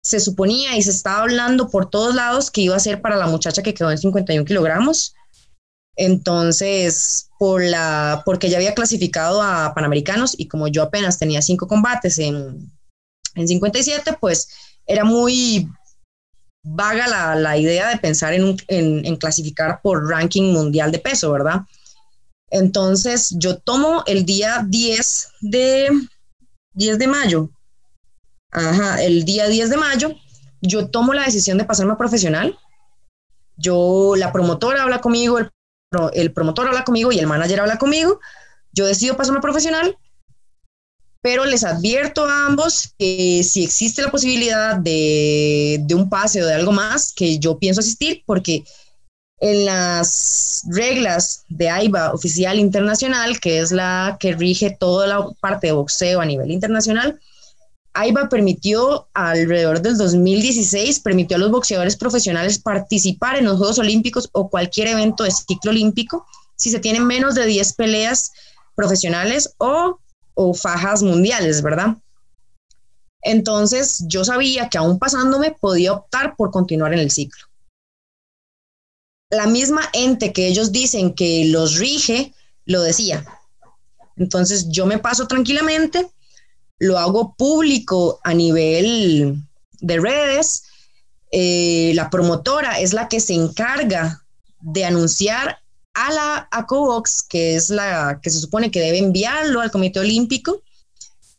[0.01, 3.27] se suponía y se estaba hablando por todos lados que iba a ser para la
[3.27, 5.15] muchacha que quedó en 51 kilogramos.
[5.97, 11.67] Entonces, por la, porque ya había clasificado a Panamericanos y como yo apenas tenía cinco
[11.67, 12.71] combates en,
[13.35, 14.47] en 57, pues
[14.87, 15.67] era muy
[16.63, 21.33] vaga la, la idea de pensar en, en, en, clasificar por ranking mundial de peso,
[21.33, 21.63] ¿verdad?
[22.53, 25.89] Entonces, yo tomo el día 10 de,
[26.73, 27.49] 10 de mayo,
[28.53, 30.15] Ajá, el día 10 de mayo,
[30.61, 32.55] yo tomo la decisión de pasarme a profesional.
[33.57, 38.19] Yo, la promotora habla conmigo, el, promotor habla conmigo y el manager habla conmigo.
[38.71, 39.97] Yo decido pasarme a profesional,
[41.21, 46.45] pero les advierto a ambos que si existe la posibilidad de, de un pase o
[46.45, 48.63] de algo más, que yo pienso asistir, porque
[49.43, 55.67] en las reglas de AIBA oficial internacional, que es la que rige toda la parte
[55.67, 57.19] de boxeo a nivel internacional,
[57.93, 64.29] AIBA permitió alrededor del 2016, permitió a los boxeadores profesionales participar en los Juegos Olímpicos
[64.31, 66.25] o cualquier evento de ciclo olímpico
[66.55, 68.31] si se tienen menos de 10 peleas
[68.75, 69.99] profesionales o,
[70.35, 71.97] o fajas mundiales, ¿verdad?
[73.21, 77.45] Entonces yo sabía que aún pasándome podía optar por continuar en el ciclo.
[79.35, 82.33] La misma ente que ellos dicen que los rige,
[82.65, 83.25] lo decía.
[84.15, 86.07] Entonces yo me paso tranquilamente
[86.83, 89.41] lo hago público a nivel
[89.79, 90.63] de redes.
[91.31, 94.23] Eh, la promotora es la que se encarga
[94.59, 95.59] de anunciar
[95.93, 100.61] a la ACOBOX, que es la que se supone que debe enviarlo al Comité Olímpico.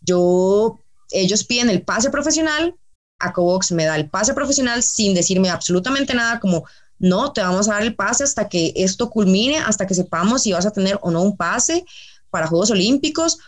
[0.00, 0.80] Yo,
[1.11, 2.74] ellos piden el pase profesional,
[3.18, 6.64] ACOBOX me da el pase profesional sin decirme absolutamente nada como,
[6.98, 10.52] no, te vamos a dar el pase hasta que esto culmine, hasta que sepamos si
[10.52, 11.85] vas a tener o no un pase
[12.30, 13.38] para Juegos Olímpicos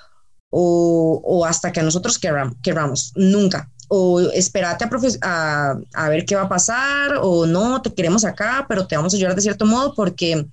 [0.50, 3.70] o, hasta que a nosotros queramos, nunca.
[3.88, 4.84] O espérate
[5.22, 9.12] a, a, ver qué va a pasar, o no, te queremos acá, pero te vamos
[9.12, 10.46] a ayudar de cierto modo porque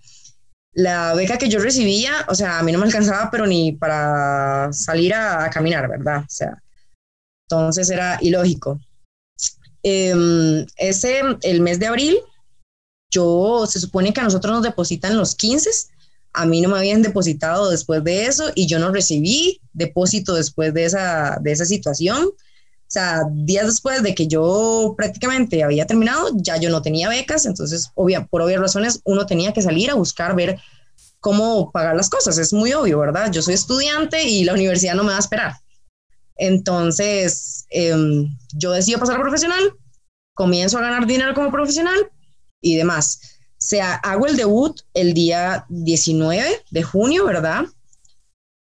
[0.74, 4.72] la beca que yo recibía, o sea, a mí no me alcanzaba, pero ni para
[4.74, 6.20] salir a, caminar, ¿verdad?
[6.22, 6.62] O sea,
[7.48, 8.80] entonces era ilógico.
[9.84, 12.18] Em, ese, el mes de abril,
[13.14, 15.70] yo, se supone que a nosotros nos depositan los 15
[16.34, 20.74] a mí no me habían depositado después de eso y yo no recibí depósito después
[20.74, 22.26] de esa, de esa situación.
[22.26, 27.46] O sea, días después de que yo prácticamente había terminado, ya yo no tenía becas,
[27.46, 30.60] entonces, obvia, por obvias razones, uno tenía que salir a buscar ver
[31.20, 32.38] cómo pagar las cosas.
[32.38, 33.32] Es muy obvio, ¿verdad?
[33.32, 35.54] Yo soy estudiante y la universidad no me va a esperar.
[36.36, 39.74] Entonces, em, yo decido pasar a profesional,
[40.34, 42.12] comienzo a ganar dinero como profesional
[42.64, 43.20] y demás
[43.64, 47.64] sea, hago el debut el día 19 de junio, ¿verdad?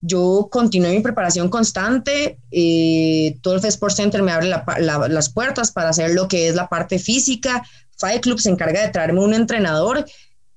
[0.03, 2.39] Yo continué mi preparación constante.
[2.51, 6.69] Eh, todo el Sport Center me abre las puertas para hacer lo que es la
[6.69, 7.63] parte física.
[7.99, 10.05] Fight Club se encarga de traerme un entrenador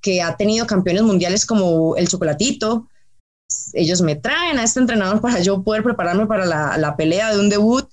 [0.02, 2.88] que ha tenido campeones mundiales como el Chocolatito.
[3.74, 7.50] Ellos me traen a este entrenador para yo poder prepararme para la, pelea de un
[7.50, 7.88] debut.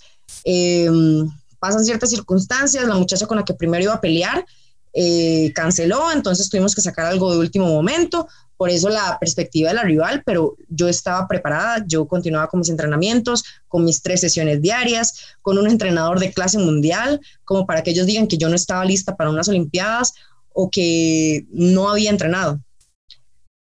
[0.44, 2.85] Em, pasan ciertas circunstancias.
[2.85, 4.44] La muchacha con la que primero iba a pelear
[4.92, 9.74] eh, canceló, entonces tuvimos que sacar algo de último momento, por eso la perspectiva de
[9.74, 14.62] la rival, pero yo estaba preparada, yo continuaba con mis entrenamientos, con mis tres sesiones
[14.62, 18.55] diarias, con un entrenador de clase mundial, como para que ellos digan que yo no
[18.55, 20.12] estaba lista para unas Olimpiadas
[20.52, 22.61] o que no había entrenado.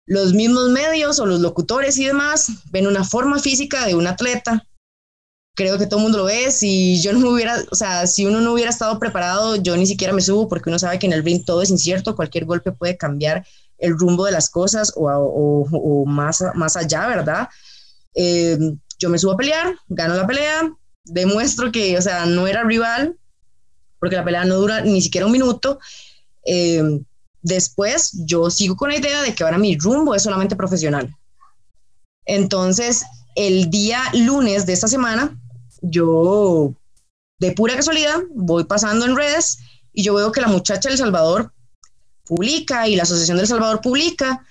[0.04, 4.66] Los mismos medios o los locutores y demás ven una forma física de un atleta,
[5.54, 6.50] creo que todo el mundo lo ve.
[6.50, 9.86] Si yo no me hubiera, o sea, si uno no hubiera estado preparado, yo ni
[9.86, 12.72] siquiera me subo porque uno sabe que en el ring todo es incierto, cualquier golpe
[12.72, 13.46] puede cambiar
[13.78, 17.48] el rumbo de las cosas o, o, más, más allá, ¿verdad?
[18.14, 18.58] Eh,
[18.98, 20.72] yo me subo a pelear, gano la pelea,
[21.04, 23.16] demuestro que, o sea, no era rival,
[23.98, 25.80] porque la pelea no dura ni siquiera un minuto.
[26.44, 27.00] Eh,
[27.42, 31.12] después yo sigo con la idea de que ahora mi rumbo es solamente profesional.
[32.24, 35.38] Entonces, el día lunes de esta semana,
[35.82, 36.74] yo
[37.38, 39.58] de pura casualidad voy pasando en redes
[39.92, 41.52] y yo veo que la muchacha del Salvador
[42.24, 44.44] publica y la Asociación del Salvador publica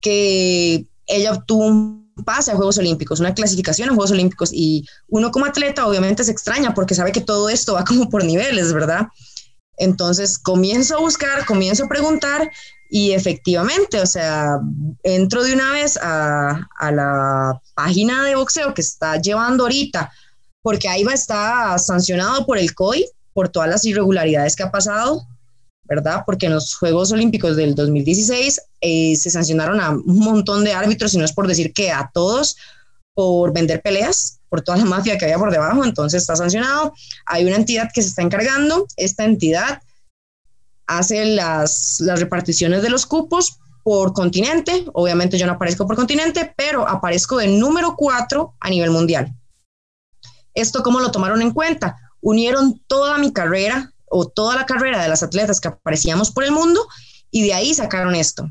[0.00, 4.50] que ella obtuvo un pase a Juegos Olímpicos, una clasificación a Juegos Olímpicos.
[4.52, 8.24] Y uno como atleta obviamente se extraña porque sabe que todo esto va como por
[8.24, 9.08] niveles, ¿verdad?
[9.76, 12.50] Entonces comienzo a buscar, comienzo a preguntar
[12.90, 14.58] y efectivamente, o sea,
[15.02, 20.10] entro de una vez a, a la página de boxeo que está llevando ahorita,
[20.62, 24.70] porque ahí va a estar sancionado por el COI por todas las irregularidades que ha
[24.70, 25.26] pasado,
[25.84, 26.24] ¿verdad?
[26.26, 31.14] Porque en los Juegos Olímpicos del 2016 eh, se sancionaron a un montón de árbitros,
[31.14, 32.56] y no es por decir que a todos,
[33.14, 36.92] por vender peleas, por toda la mafia que había por debajo, entonces está sancionado.
[37.26, 39.82] Hay una entidad que se está encargando, esta entidad
[40.88, 46.88] hace las, reparticiones de los cupos por continente, obviamente yo no aparezco por continente, pero
[46.88, 49.32] aparezco de número 4 a nivel mundial.
[50.58, 51.96] ¿Esto cómo lo tomaron en cuenta?
[52.20, 56.50] Unieron toda mi carrera o toda la carrera de las atletas que aparecíamos por el
[56.50, 56.86] mundo
[57.30, 58.50] y de ahí sacaron esto.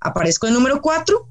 [0.00, 1.26] Aparezco en número 4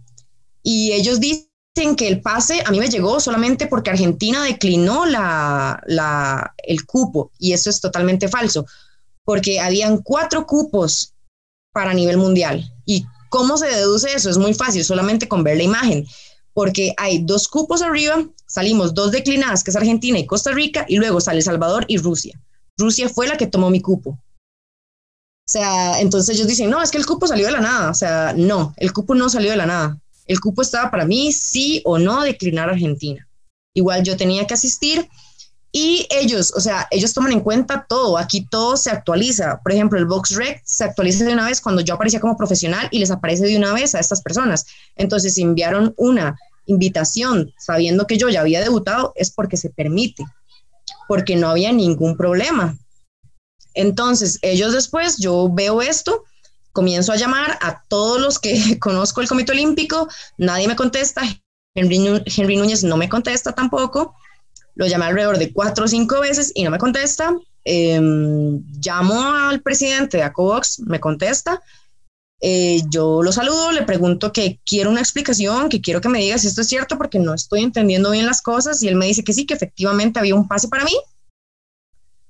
[0.64, 5.82] y ellos dicen que el pase a mí me llegó solamente porque Argentina declinó la,
[5.86, 8.66] la, el cupo y eso es totalmente falso,
[9.24, 11.14] porque habían cuatro cupos
[11.72, 12.74] para nivel mundial.
[12.88, 14.32] ¿Y cómo se deduce eso?
[14.32, 16.08] Es muy fácil, solamente con ver la imagen,
[16.58, 20.98] porque hay dos cupos arriba, salimos dos declinadas, que es Argentina y Costa Rica, y
[20.98, 22.42] luego sale Salvador y Rusia.
[22.76, 24.10] Rusia fue la que tomó mi cupo.
[24.10, 27.92] O sea, entonces ellos dicen, no, es que el cupo salió de la nada.
[27.92, 30.00] O sea, no, el cupo no salió de la nada.
[30.26, 33.30] El cupo estaba para mí, sí o no, declinar Argentina.
[33.76, 35.08] Igual yo tenía que asistir
[35.72, 38.18] y ellos, o sea, ellos toman en cuenta todo.
[38.18, 39.60] Aquí todo se actualiza.
[39.62, 42.98] Por ejemplo, el BoxRec se actualiza de una vez cuando yo aparecía como profesional y
[42.98, 44.66] les aparece de una vez a estas personas.
[44.96, 46.36] Entonces, enviaron una
[46.68, 50.24] invitación sabiendo que yo ya había debutado, es porque se permite
[51.08, 52.78] porque no había ningún problema.
[53.74, 56.26] Entonces, ellos después, yo veo esto,
[56.72, 61.22] comienzo a llamar a todos los que conozco el Comité Olímpico, nadie me contesta,
[61.76, 64.16] Henry, Núñez no me contesta tampoco,
[64.76, 69.62] lo llamé alrededor de cuatro o cinco veces y no me contesta, em, llamo al
[69.62, 71.62] presidente de ACOVOX, me contesta,
[72.40, 76.38] eh, yo lo saludo, le pregunto que quiero una explicación, que quiero que me diga
[76.38, 79.24] si esto es cierto porque no estoy entendiendo bien las cosas y él me dice
[79.24, 80.96] que sí, que efectivamente había un pase para mí,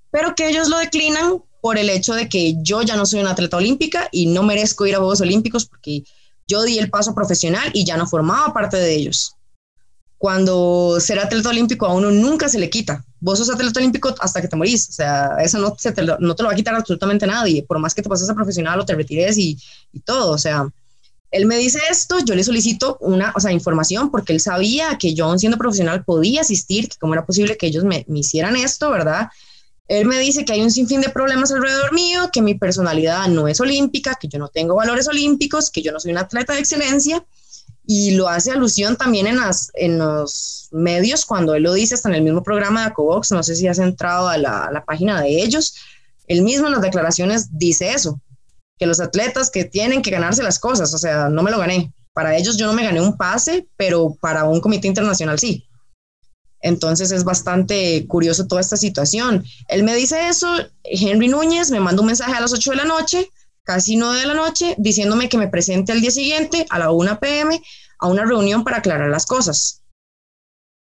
[0.09, 3.31] pero que ellos lo declinan por el hecho de que yo ya no soy una
[3.31, 6.03] atleta olímpica y no merezco ir a Juegos Olímpicos porque
[6.47, 9.36] yo di el paso profesional y ya no formaba parte de ellos
[10.17, 13.03] cuando ser atleta olímpico a uno nunca se le quita.
[13.19, 14.89] Vos sos atleta olímpico hasta que te morís.
[14.89, 17.79] O sea, eso no, te lo, no te lo va a quitar absolutamente nadie, por
[17.79, 19.57] más que te pases a profesional o te retires y,
[19.93, 20.31] y, todo.
[20.31, 20.67] O sea,
[21.29, 25.13] él me dice esto, yo le solicito una o sea, información porque él sabía que
[25.13, 28.89] yo, siendo profesional, podía asistir, que cómo era posible que ellos me, me hicieran esto,
[28.89, 29.29] ¿verdad?
[29.87, 33.47] Él me dice que hay un sinfín de problemas alrededor mío, que mi personalidad no
[33.47, 36.59] es olímpica, que yo no tengo valores olímpicos, que yo no soy un atleta de
[36.59, 37.23] excelencia
[37.89, 42.09] y lo hace alusión también en, las, en los medios cuando él lo dice, hasta
[42.09, 44.83] en el mismo programa de Acobox, no sé si has entrado a la, a la
[44.83, 45.73] página de ellos,
[46.27, 48.19] él mismo en las declaraciones dice eso,
[48.77, 51.93] que los atletas que tienen que ganarse las cosas, o sea, no me lo gané.
[52.11, 55.65] Para ellos yo no me gané un pase, pero para un comité internacional sí.
[56.59, 59.45] Entonces es bastante curioso toda esta situación.
[59.69, 60.47] Él me dice eso,
[60.83, 63.29] Henry Núñez me manda un mensaje a las 8 de la noche
[63.67, 67.19] casi 9 de la noche, diciéndome que me presente al día siguiente a la 1
[67.19, 67.61] pm
[67.99, 69.81] a una reunión para aclarar las cosas.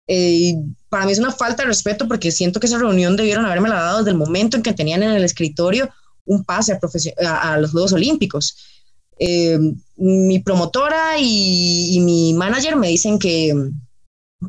[0.07, 0.55] Eh,
[0.87, 3.81] para mí es una falta de respeto porque siento que esa reunión debieron haberme la
[3.81, 5.89] dado desde el momento en que tenían en el escritorio
[6.23, 6.79] un pase
[7.27, 8.55] a, los Juegos Olímpicos.
[9.19, 9.59] Eh,
[9.97, 13.53] mi promotora y, mi manager me dicen que,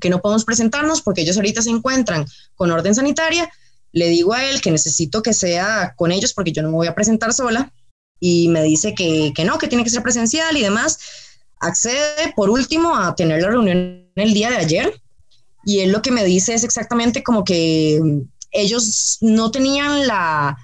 [0.00, 2.24] que no podemos presentarnos porque ellos ahorita se encuentran
[2.54, 3.50] con orden sanitaria.
[3.90, 6.86] Le digo a él que necesito que sea con ellos porque yo no me voy
[6.86, 7.72] a presentar sola
[8.20, 10.98] y me dice que, que, no, que tiene que ser presencial y demás.
[11.60, 15.00] Accede por último a tener la reunión el día de ayer
[15.64, 18.00] y él lo que me dice es exactamente como que
[18.50, 20.56] ellos no tenían la,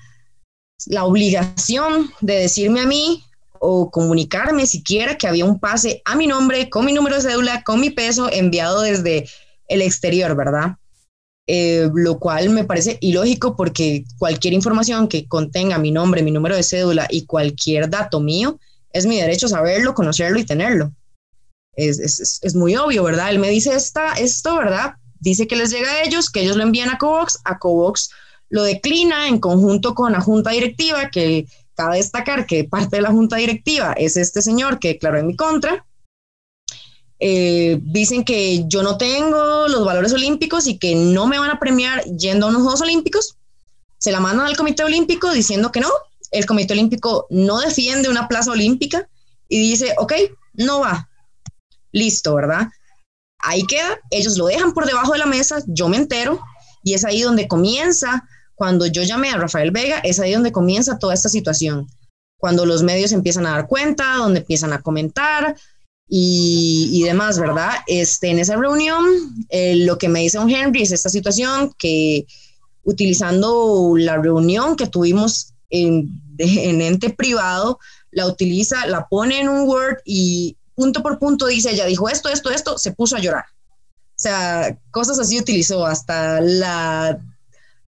[0.86, 3.24] la obligación de decirme a mí
[3.58, 7.62] o comunicarme siquiera que había un pase a mi nombre, con mi número de cédula,
[7.62, 9.28] con mi peso enviado desde
[9.68, 10.76] el exterior, ¿verdad?
[11.46, 16.56] Eh, lo cual me parece ilógico porque cualquier información que contenga mi nombre, mi número
[16.56, 18.58] de cédula y cualquier dato mío,
[18.92, 20.92] es mi derecho saberlo, conocerlo y tenerlo.
[21.76, 23.30] Es, es, es muy obvio, ¿verdad?
[23.30, 24.94] Él me dice esta, esto, ¿verdad?
[25.20, 28.10] Dice que les llega a ellos, que ellos lo envían a Covox, a Covox
[28.48, 33.10] lo declina en conjunto con la junta directiva, que cabe destacar que parte de la
[33.10, 35.84] junta directiva es este señor que declaró en mi contra,
[37.26, 41.58] eh, dicen que yo no tengo los valores olímpicos y que no me van a
[41.58, 43.36] premiar yendo a unos Juegos Olímpicos.
[43.98, 45.88] Se la mandan al Comité Olímpico diciendo que no.
[46.30, 49.08] El Comité Olímpico no defiende una plaza olímpica
[49.48, 50.12] y dice, ok,
[50.54, 51.08] no va.
[51.92, 52.68] Listo, ¿verdad?
[53.44, 56.40] ahí queda, ellos lo dejan por debajo de la mesa, yo me entero
[56.82, 60.98] y es ahí donde comienza, cuando yo llamé a Rafael Vega, es ahí donde comienza
[60.98, 61.86] toda esta situación,
[62.38, 65.56] cuando los medios empiezan a dar cuenta, donde empiezan a comentar
[66.08, 67.70] y, demás, ¿verdad?
[67.86, 69.04] Este, en esa reunión,
[69.48, 72.26] eh, lo que me dice un Henry es esta situación que
[72.82, 77.78] utilizando la reunión que tuvimos en, en ente privado,
[78.10, 82.28] la utiliza, la pone en un Word y punto por punto dice, ella dijo esto,
[82.28, 83.44] esto, esto, se puso a llorar.
[84.16, 87.18] O sea, cosas así utilizó, hasta la,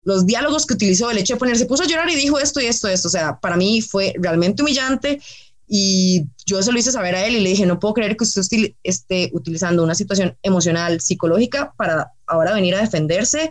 [0.03, 2.61] los diálogos que utilizó, el hecho de ponerse, se puso a llorar y dijo esto
[2.61, 3.09] y esto, esto.
[3.09, 5.21] O sea, para mí fue realmente humillante
[5.67, 8.25] y yo se lo hice saber a él y le dije, no puedo creer que
[8.25, 8.43] usted
[8.83, 13.51] esté utilizando una situación emocional, psicológica para ahora venir a defenderse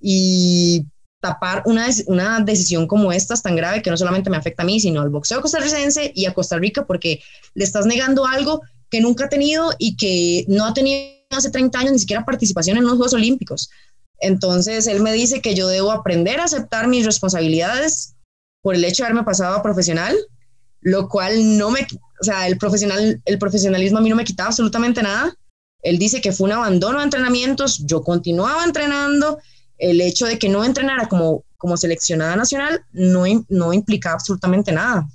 [0.00, 0.84] y
[1.20, 4.80] tapar una, una decisión como esta tan grave que no solamente me afecta a mí,
[4.80, 7.20] sino al boxeo costarricense y a Costa Rica, porque
[7.54, 11.78] le estás negando algo que nunca ha tenido y que no ha tenido hace 30
[11.78, 13.70] años ni siquiera participación en los Juegos Olímpicos.
[14.18, 18.14] Entonces, él me dice que yo debo aprender a aceptar mis responsabilidades
[18.62, 20.16] por el hecho de haberme pasado a profesional,
[20.80, 21.86] lo cual no me,
[22.20, 25.34] o sea, el, profesional, el profesionalismo a mí no me quitaba absolutamente nada.
[25.82, 29.38] Él dice que fue un abandono de entrenamientos, yo continuaba entrenando
[29.78, 35.08] el hecho de que no entrenara como, como seleccionada nacional no, no implicaba absolutamente nada,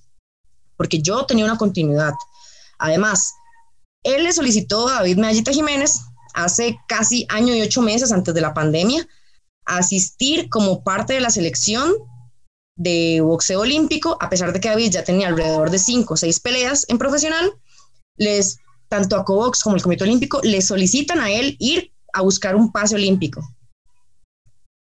[0.76, 2.14] porque yo tenía una continuidad.
[2.80, 3.34] Además,
[4.04, 6.02] él le solicitó a David Medallita Jiménez
[6.34, 9.08] hace casi año y ocho meses antes de la pandemia
[9.66, 11.92] asistir como parte de la selección
[12.76, 16.40] de boxeo olímpico, a pesar de que David ya tenía alrededor de cinco o seis
[16.40, 17.54] peleas en profesional,
[18.18, 18.60] les,
[18.90, 22.72] tanto a Cobox como el Comité Olímpico le solicitan a él ir a buscar un
[22.72, 23.42] pase olímpico.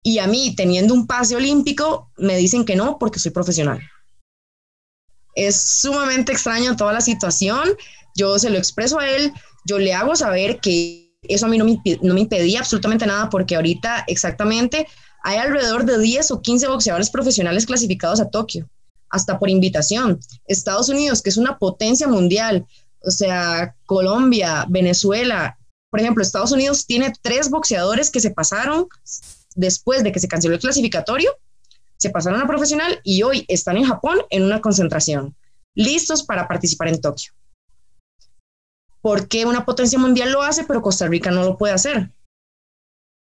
[0.03, 3.81] Y a mí, teniendo un pase olímpico, me dicen que no porque soy profesional.
[5.35, 7.77] Es sumamente extraño toda la situación.
[8.15, 9.33] Yo se lo expreso a él,
[9.65, 13.29] yo le hago saber que eso a mí no me, no me impedía absolutamente nada
[13.29, 14.87] porque ahorita exactamente
[15.27, 18.71] hay alrededor de 10 o 15 boxeadores profesionales clasificados a Tokio,
[19.11, 20.21] hasta por invitación.
[20.47, 22.65] Estados Unidos, que es una potencia mundial,
[23.03, 25.59] o sea, Colombia, Venezuela,
[25.91, 28.87] por ejemplo, Estados Unidos tiene tres boxeadores que se pasaron
[29.57, 31.33] después de que se canceló el clasificatorio,
[31.97, 35.35] se pasaron a profesional y hoy están en Japón en una concentración,
[35.75, 37.33] listos para participar en Tokio.
[39.01, 42.12] ¿Por qué una potencia mundial lo hace, pero Costa Rica no lo puede hacer?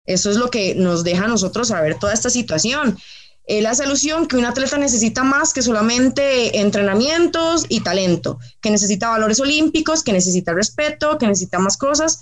[0.07, 2.99] Eso es lo que nos deja a nosotros saber toda esta situación.
[3.47, 9.11] Él hace alusión que un atleta necesita más que solamente entrenamientos y talento, que necesita
[9.11, 12.21] valores olímpicos, que necesita respeto, que necesita más cosas,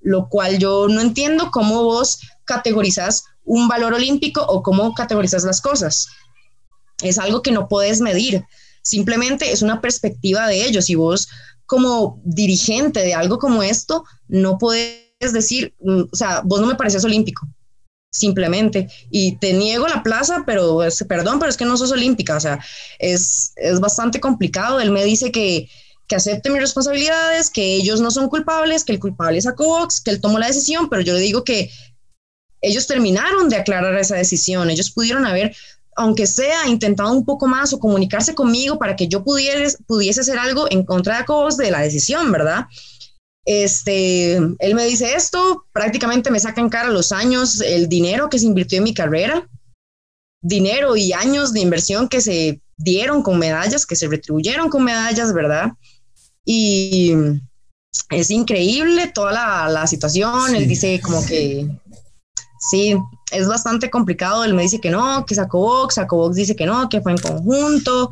[0.00, 5.60] lo cual yo no entiendo cómo vos categorizas un valor olímpico o cómo categorizas las
[5.60, 6.08] cosas.
[7.02, 8.44] Es algo que no puedes medir,
[8.82, 11.28] simplemente es una perspectiva de ellos y vos
[11.66, 16.74] como dirigente de algo como esto no puedes decir, mm, o sea, vos no me
[16.74, 17.46] pareces olímpico,
[18.10, 18.88] simplemente.
[19.10, 22.36] Y te niego la plaza, pero perdón, pero es que no sos olímpica.
[22.36, 22.58] O sea,
[22.98, 24.80] es, es bastante complicado.
[24.80, 25.68] Él me dice que,
[26.08, 30.00] que acepte mis responsabilidades, que ellos no son culpables, que el culpable es a Cox,
[30.00, 31.70] que él tomó la decisión, pero yo le digo que
[32.62, 35.54] ellos terminaron de aclarar esa decisión, ellos pudieron haber,
[35.96, 40.38] aunque sea, intentado un poco más o comunicarse conmigo para que yo pudiese, pudiese hacer
[40.38, 42.66] algo en contra de Cobos de la decisión, ¿verdad?
[43.44, 48.38] Este, él me dice esto, prácticamente me saca en cara los años, el dinero que
[48.38, 49.48] se invirtió en mi carrera,
[50.42, 55.32] dinero y años de inversión que se dieron con medallas, que se retribuyeron con medallas,
[55.32, 55.72] ¿verdad?
[56.44, 57.14] Y
[58.10, 61.68] es increíble toda la, la situación, él dice como que
[62.60, 62.94] Sí,
[63.32, 64.44] es bastante complicado.
[64.44, 67.12] Él me dice que no, que sacó Vox, sacó Vox dice que no, que fue
[67.12, 68.10] en conjunto,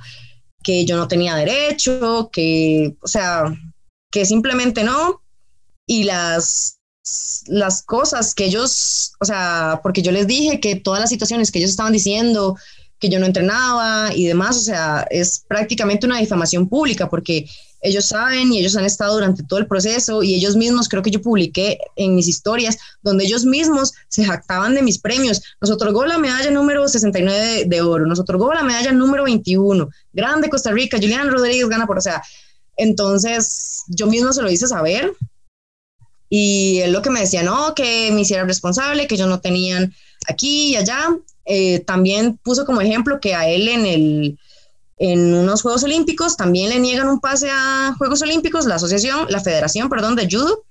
[0.62, 3.44] que yo no tenía derecho, que, o sea,
[4.10, 5.22] que simplemente no.
[5.86, 6.78] Y las,
[7.46, 11.58] las cosas que ellos, o sea, porque yo les dije que todas las situaciones que
[11.58, 12.56] ellos estaban diciendo,
[12.98, 17.48] que yo no entrenaba y demás, o sea, es prácticamente una difamación pública porque
[17.80, 21.12] ellos saben y ellos han estado durante todo el proceso y ellos mismos, creo que
[21.12, 25.42] yo publiqué en mis historias, donde ellos mismos se jactaban de mis premios.
[25.60, 30.50] Nos otorgó la medalla número 69 de, oro, nos otorgó la medalla número 21, grande
[30.50, 32.20] Costa Rica, Julián Rodríguez gana por, o sea,
[32.78, 35.14] entonces yo mismo se lo hice saber
[36.30, 39.94] y él lo que me decía, no, que me hiciera responsable, que ellos no tenían
[40.28, 41.16] aquí y allá.
[41.44, 44.38] Eh, también puso como ejemplo que a él en el
[44.98, 49.40] en unos Juegos Olímpicos, también le niegan un pase a Juegos Olímpicos, la asociación, la
[49.40, 50.64] federación, perdón, de judo,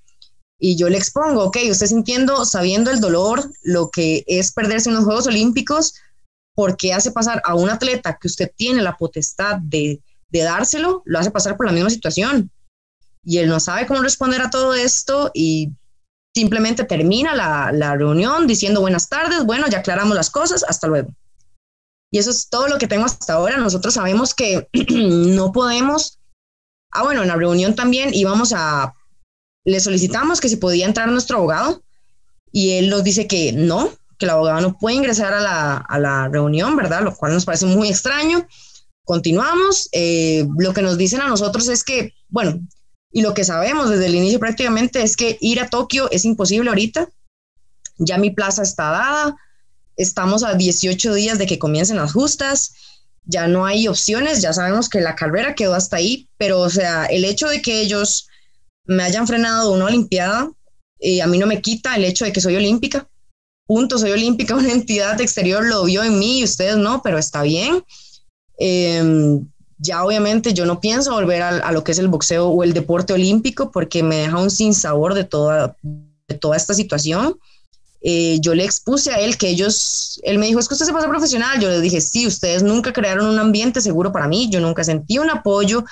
[0.58, 4.96] y yo le expongo, ok, usted sintiendo, sabiendo el dolor, lo que es perderse en
[4.96, 5.94] los Juegos Olímpicos,
[6.54, 11.02] ¿por qué hace pasar a un atleta que usted tiene la potestad de, de dárselo,
[11.04, 12.50] lo hace pasar por la misma situación?
[13.24, 15.70] Y él no sabe cómo responder a todo esto y
[16.34, 21.10] simplemente termina la, la reunión diciendo buenas tardes, bueno, ya aclaramos las cosas, hasta luego.
[22.10, 23.58] Y eso es todo lo que tengo hasta ahora.
[23.58, 26.18] Nosotros sabemos que no podemos.
[26.92, 28.94] Ah, bueno, en la reunión también íbamos a.
[29.64, 31.82] Le solicitamos que si podía entrar nuestro abogado
[32.50, 35.98] y él nos dice que no, que el abogado no puede ingresar a la, a
[35.98, 37.02] la reunión, ¿verdad?
[37.02, 38.46] Lo cual nos parece muy extraño.
[39.08, 39.88] Continuamos.
[39.92, 42.60] Eh, lo que nos dicen a nosotros es que, bueno,
[43.10, 46.68] y lo que sabemos desde el inicio prácticamente es que ir a Tokio es imposible
[46.68, 47.08] ahorita.
[47.96, 49.36] Ya mi plaza está dada
[49.96, 52.74] Estamos a 18 días de que comiencen las justas,
[53.24, 57.06] ya no hay opciones, ya sabemos que la carrera quedó hasta ahí, pero o sea,
[57.06, 58.28] el hecho de que ellos
[58.84, 60.52] me hayan frenado una Olimpiada,
[61.00, 63.08] eh, a mí no me quita el hecho de que soy olímpica.
[63.66, 67.42] Punto, soy olímpica, una entidad exterior lo vio en mí y ustedes no, pero está
[67.42, 67.82] bien.
[68.58, 69.46] Em,
[69.78, 72.72] ya obviamente yo no pienso volver a, a, lo que es el boxeo o el
[72.72, 77.38] deporte olímpico porque me deja un sinsabor de toda, de toda esta situación.
[78.00, 80.92] Eh, yo le expuse a él que ellos, él me dijo, es que usted se
[80.92, 81.60] pasa profesional.
[81.60, 85.18] Yo le dije, sí, ustedes nunca crearon un ambiente seguro para mí, yo nunca sentí
[85.18, 85.84] un apoyo,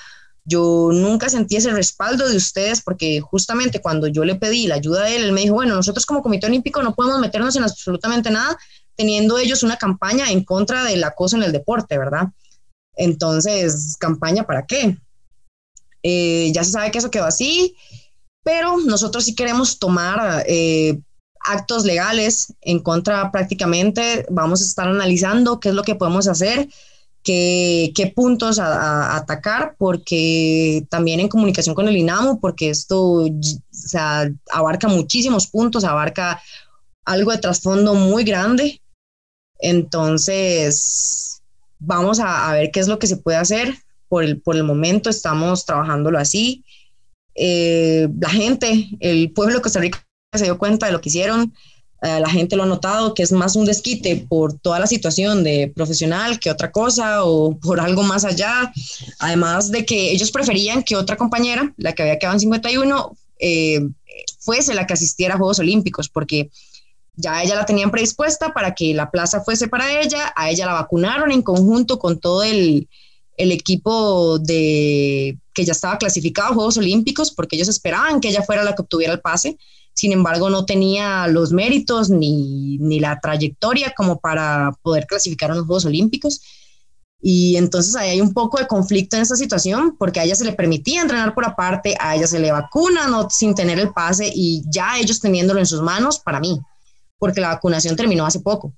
[0.44, 5.04] yo nunca sentí ese respaldo de ustedes porque justamente cuando yo le pedí la ayuda
[5.04, 8.30] de él, él me dijo, bueno, nosotros como Comité Olímpico no podemos meternos en absolutamente
[8.30, 8.56] nada
[8.94, 12.28] teniendo ellos una campaña en contra del acoso en el deporte, ¿verdad?
[12.96, 14.96] Entonces, ¿campaña para qué?
[16.02, 17.76] Eh, ya se sabe que eso quedó así,
[18.42, 21.00] pero nosotros sí queremos tomar eh,
[21.40, 24.24] actos legales en contra prácticamente.
[24.30, 26.68] Vamos a estar analizando qué es lo que podemos hacer,
[27.22, 33.30] qué, qué puntos a, atacar, porque también en comunicación con el INAMU, porque esto o
[33.70, 36.40] sea, abarca muchísimos puntos, abarca
[37.04, 38.80] algo de trasfondo muy grande.
[39.58, 41.35] Entonces,
[41.78, 43.74] vamos a, a, ver qué es lo que se puede hacer.
[44.08, 46.64] Por el, por el momento estamos trabajándolo así.
[47.36, 51.54] Eh, la gente, el pueblo de Costa Rica se dio cuenta de lo que hicieron.
[52.02, 55.42] Eh, la gente lo ha notado que es más un desquite por toda la situación
[55.42, 58.72] de profesional que otra cosa o por algo más allá.
[59.18, 63.80] Además de que ellos preferían que otra compañera, la que había quedado en 51, eh,
[64.40, 66.50] fuese la que asistiera a Juegos Olímpicos, porque
[67.16, 70.74] ya ella la tenían predispuesta para que la plaza fuese para ella, a ella la
[70.74, 72.88] vacunaron en conjunto con todo el,
[73.38, 78.64] equipo de que ya estaba clasificado a Juegos Olímpicos, porque ellos esperaban que ella fuera
[78.64, 79.58] la que obtuviera el pase
[79.96, 85.64] sin embargo no tenía los méritos ni, la trayectoria como para poder clasificar a los
[85.64, 86.42] Juegos Olímpicos.
[87.22, 90.44] Y entonces ahí hay un poco de conflicto en esta situación, porque a ella se
[90.44, 94.62] le permitía entrenar por aparte, a ella se le vacuna sin tener el pase y
[94.68, 96.60] ya ellos teniéndolo en sus manos, para mí,
[97.18, 98.72] porque la vacunación terminó hace poco.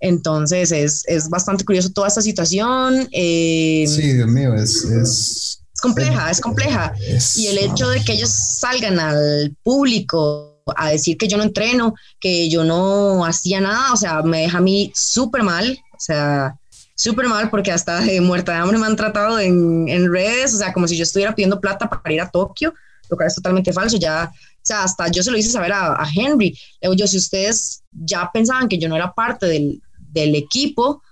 [0.00, 3.08] Entonces es, es bastante curioso toda esta situación.
[3.12, 6.94] Eh, sí, Dios mío, es, es compleja, es compleja.
[7.36, 11.94] Y el hecho de que ellos salgan al público a decir que yo no entreno,
[12.18, 16.56] que yo no hacía nada, o sea, me deja a mí súper mal, o sea,
[16.94, 20.58] súper mal porque hasta de muerta de hambre me han tratado en, en, redes, o
[20.58, 22.74] sea, como si yo estuviera pidiendo plata para ir a Tokio,
[23.08, 24.30] lo cual es totalmente falso, ya,
[24.62, 27.16] o sea, hasta yo se lo hice saber a, a Henry, le digo yo, si
[27.16, 29.82] ustedes ya pensaban que yo no era parte del,
[30.12, 31.02] del equipo,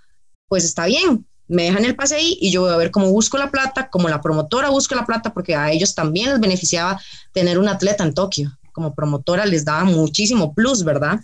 [0.49, 3.39] pues está bien, me dejan el pase ahí y yo voy a ver cómo busco
[3.39, 7.01] la plata, como la promotora busca la plata, porque a ellos también les beneficiaba
[7.33, 8.53] tener un atleta en Tokio.
[8.73, 11.21] Como promotora les daba muchísimo plus, ¿verdad?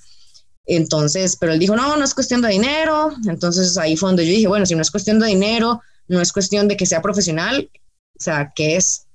[0.66, 3.12] Entonces, pero él dijo, no, no es cuestión de dinero.
[3.28, 6.32] Entonces ahí fue donde yo dije, bueno, si no es cuestión de dinero, no es
[6.32, 7.70] cuestión de que sea profesional,
[8.18, 9.06] o sea, ¿qué es?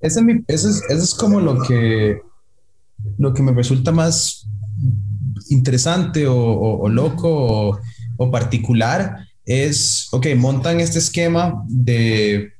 [0.00, 2.20] Ese es, eso es, como lo que,
[3.18, 4.48] lo que me resulta más
[5.48, 7.80] interesante o, loco
[8.16, 12.52] o particular es, ok, montan este esquema de,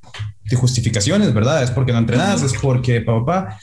[0.48, 1.62] de justificaciones, ¿verdad?
[1.62, 3.58] Es porque no entrenas, es porque papá,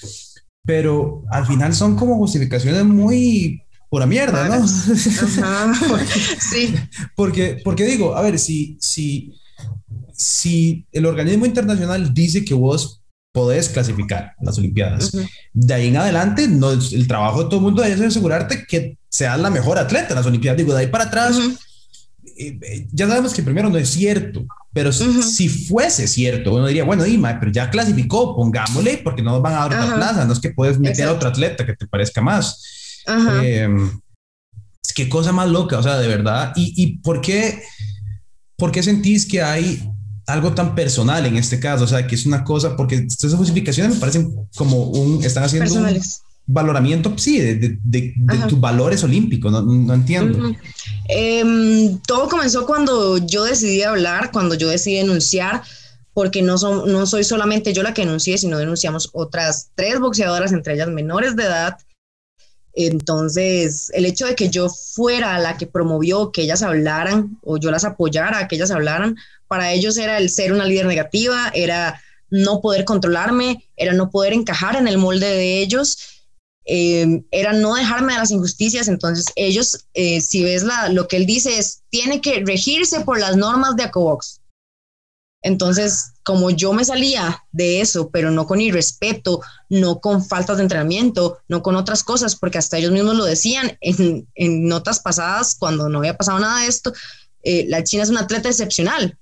[0.66, 4.68] pero al final son como justificaciones muy pura mierda, ¿no?
[6.52, 6.76] sí.
[7.16, 9.34] Porque, porque digo, a ver, si, si,
[10.14, 13.03] si el organismo internacional dice que vos
[13.34, 15.12] podés clasificar las Olimpiadas.
[15.52, 19.40] De ahí en adelante, no, el trabajo de todo el mundo es asegurarte que seas
[19.40, 20.58] la mejor atleta en las Olimpiadas.
[20.58, 21.38] Digo, de ahí para atrás,
[22.38, 27.04] eh, ya sabemos que primero no es cierto, pero si fuese cierto, uno diría, bueno,
[27.04, 30.40] Dima, pero ya clasificó, pongámosle, porque no nos van a dar otra plaza, no es
[30.40, 33.04] que puedes meter a otro atleta que te parezca más.
[33.42, 33.68] Eh,
[34.94, 36.54] qué cosa más loca, o sea, de verdad.
[36.56, 37.64] ¿Y, y por, qué,
[38.56, 39.90] por qué sentís que hay
[40.28, 41.84] algo tan personal en este caso?
[41.84, 45.74] O sea, que es una cosa, porque estas justificaciones me parecen como un, están haciendo...
[45.74, 46.02] Un,
[46.46, 48.14] valoramiento, sí, de, de,
[48.50, 50.54] tus valores olímpicos, no, no entiendo.
[51.08, 55.64] Em, todo comenzó cuando yo decidí hablar, cuando yo decidí denunciar,
[56.14, 60.52] porque no, son, no soy solamente yo la que denuncié, sino denunciamos otras tres boxeadoras,
[60.52, 61.78] entre ellas menores de edad,
[62.74, 67.70] Entonces, el hecho de que yo fuera la que promovió que ellas hablaran o yo
[67.70, 69.16] las apoyara que ellas hablaran,
[69.48, 74.34] para ellos era el ser una líder negativa, era no poder controlarme, era no poder
[74.34, 76.24] encajar en el molde de ellos,
[76.66, 78.88] eh, era no dejarme de las injusticias.
[78.88, 83.20] Entonces, ellos, eh, si ves la, lo que él dice, es, tiene que regirse por
[83.20, 84.40] las normas de ACOBOX.
[85.44, 90.64] Entonces, como yo me salía de eso, pero no con irrespeto, no con faltas de
[90.64, 94.26] entrenamiento, no con otras cosas, porque hasta ellos mismos lo decían en,
[94.68, 96.94] notas pasadas, cuando no había pasado nada de esto,
[97.44, 99.20] eh, la China es una atleta excepcional.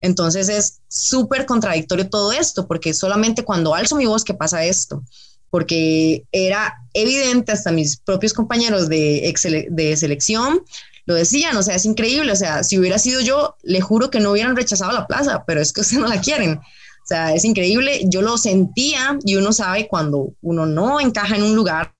[0.00, 5.04] Entonces es súper contradictorio todo esto, porque solamente cuando alzo mi voz que pasa esto,
[5.50, 9.32] porque era evidente, hasta mis propios compañeros de,
[9.70, 10.64] de selección
[11.08, 14.20] lo decían, o sea, es increíble, o sea, si hubiera sido yo, le juro que
[14.20, 16.58] no hubieran rechazado la plaza, pero es que ustedes no la quieren.
[16.58, 21.44] O sea, es increíble, yo lo sentía y uno sabe cuando uno no encaja en
[21.44, 21.94] un lugar,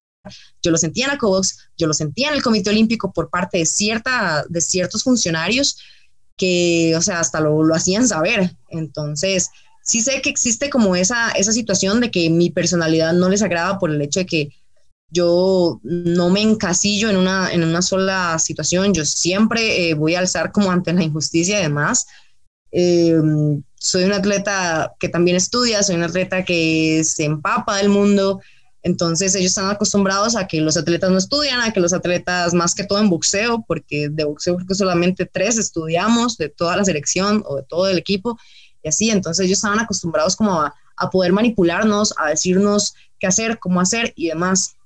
[0.63, 3.65] yo lo sentía en ACOBOX, yo lo sentía en el Comité Olímpico por parte de,
[3.65, 5.79] cierta, de ciertos funcionarios
[6.37, 8.55] que, o sea, hasta lo, lo hacían saber.
[8.69, 9.49] Entonces,
[9.83, 13.79] sí sé que existe como esa, esa situación de que mi personalidad no les agrada
[13.79, 14.51] por el hecho de que
[15.11, 20.21] yo no me encasillo en una, en una sola situación, yo siempre eh, voy a
[20.21, 22.07] alzar como ante la injusticia y demás.
[22.71, 28.41] Em, soy un atleta que también estudia, soy un atleta que se empapa del mundo,
[28.83, 32.75] entonces ellos están acostumbrados a que los atletas no estudian, a que los atletas más
[32.75, 36.85] que todo en boxeo, porque de boxeo creo que solamente tres estudiamos de toda la
[36.85, 38.39] selección o de todo el equipo
[38.83, 43.59] y así, entonces ellos estaban acostumbrados como a, a poder manipularnos, a decirnos qué hacer,
[43.59, 44.77] cómo hacer y demás.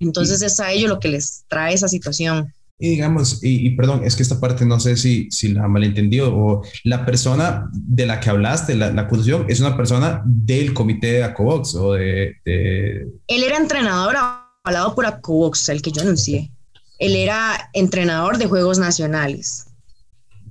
[0.00, 2.52] Entonces es a ellos lo que les trae esa situación.
[2.80, 6.62] Y digamos, y, perdón, es que esta parte no sé si, si la malentendió o
[6.84, 11.24] la persona de la que hablaste, la, la acusación, es una persona del comité de
[11.24, 14.14] Acobox o de, Él era entrenador
[14.62, 16.52] hablado por Acobox, el que yo anuncié.
[17.00, 19.66] Él era entrenador de Juegos Nacionales.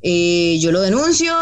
[0.02, 1.34] Eh, yo lo denuncio,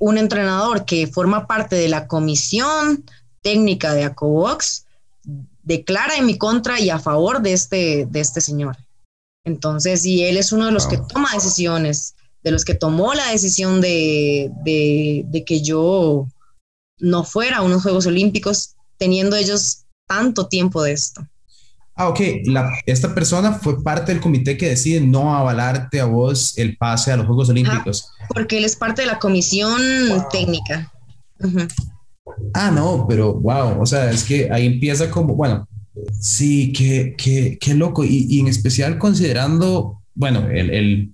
[0.00, 3.04] un entrenador que forma parte de la comisión
[3.42, 4.86] técnica de Acobox
[5.64, 8.76] declara en mi contra y a favor de este, de este señor.
[9.44, 13.30] Entonces, y él es uno de los que toma decisiones, de los que tomó la
[13.30, 16.26] decisión de, de, que yo
[16.98, 21.26] no fuera a unos Juegos Olímpicos, teniendo ellos tanto tiempo de esto.
[21.96, 22.20] Ah, ok.
[22.46, 27.12] La, esta persona fue parte del comité que decide no avalarte a vos el pase
[27.12, 28.10] a los Juegos Olímpicos.
[28.28, 29.80] porque él es parte de la comisión
[30.30, 30.90] técnica.
[32.52, 35.68] Ah, no, pero wow, o sea, es que ahí empieza como, bueno,
[36.20, 41.12] sí, qué, qué, qué loco, y, y, en especial considerando, bueno, el, el,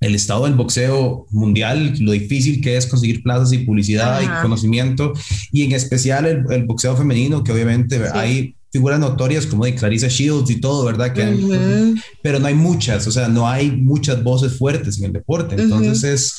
[0.00, 5.12] el, estado del boxeo mundial, lo difícil que es conseguir plazas y publicidad y conocimiento,
[5.50, 10.08] y en especial el, el boxeo femenino, que obviamente hay figuras notorias como de Clarissa
[10.08, 11.12] Shields y todo, ¿verdad?
[11.12, 15.60] Que pero no hay muchas, o sea, no hay muchas voces fuertes en el deporte,
[15.60, 16.34] entonces es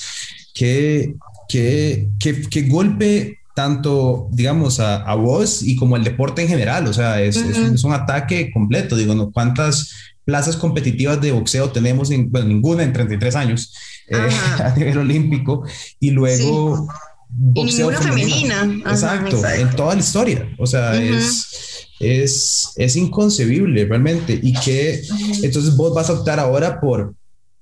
[0.53, 1.13] que,
[1.47, 6.87] que, que, que golpe tanto, digamos, a, a, vos y como al deporte en general.
[6.87, 8.95] O sea, es, es, un, ataque completo.
[8.95, 9.31] Digo, ¿no?
[9.31, 9.91] ¿cuántas
[10.25, 12.09] plazas competitivas de boxeo tenemos?
[12.11, 13.73] En, bueno, ninguna en 33 años
[14.09, 14.17] eh,
[14.63, 15.65] a nivel olímpico.
[15.99, 16.87] Y luego...
[17.35, 18.63] Boxeo y femenina.
[18.85, 20.47] exacto, en toda la historia.
[20.59, 24.39] O sea, es, es, es inconcebible realmente.
[24.41, 25.01] Y que
[25.41, 27.15] entonces vos vas a optar ahora por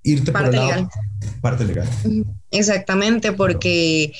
[0.03, 0.89] irte parte por el lado.
[1.39, 1.87] Parte legal.
[2.51, 4.11] Exactamente, porque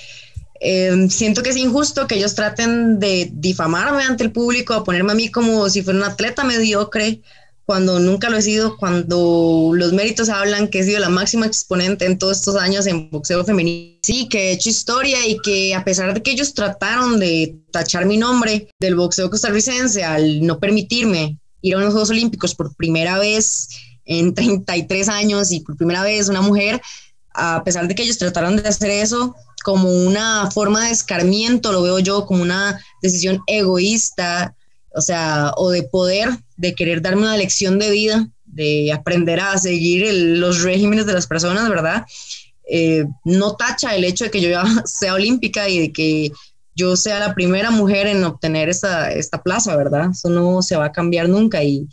[0.64, 5.12] Em, siento que es injusto que ellos traten de difamarme ante el público, a ponerme
[5.12, 7.20] a mí como si fuera un atleta mediocre,
[7.66, 12.06] cuando nunca lo he sido, cuando los méritos hablan que he sido la máxima exponente
[12.06, 13.98] en todos estos años en boxeo femenino.
[14.04, 18.06] Sí, que he hecho historia y que a pesar de que ellos trataron de tachar
[18.06, 23.18] mi nombre del boxeo costarricense al no permitirme ir a unos Juegos Olímpicos por primera
[23.18, 23.68] vez
[24.06, 26.80] en 33 años y por primera vez una mujer,
[27.34, 31.82] a pesar de que ellos trataron de hacer eso, como una forma de escarmiento, lo
[31.82, 34.56] veo yo como una decisión egoísta,
[34.94, 39.58] o sea, o de poder, de querer darme una lección de vida, de aprender a
[39.58, 42.06] seguir los regímenes de las personas, ¿verdad?
[42.70, 46.32] Eh, no tacha el hecho de que yo ya sea olímpica y de que
[46.76, 50.12] yo sea la primera mujer en obtener esta, esta plaza, ¿verdad?
[50.12, 51.88] Eso no se va a cambiar nunca y,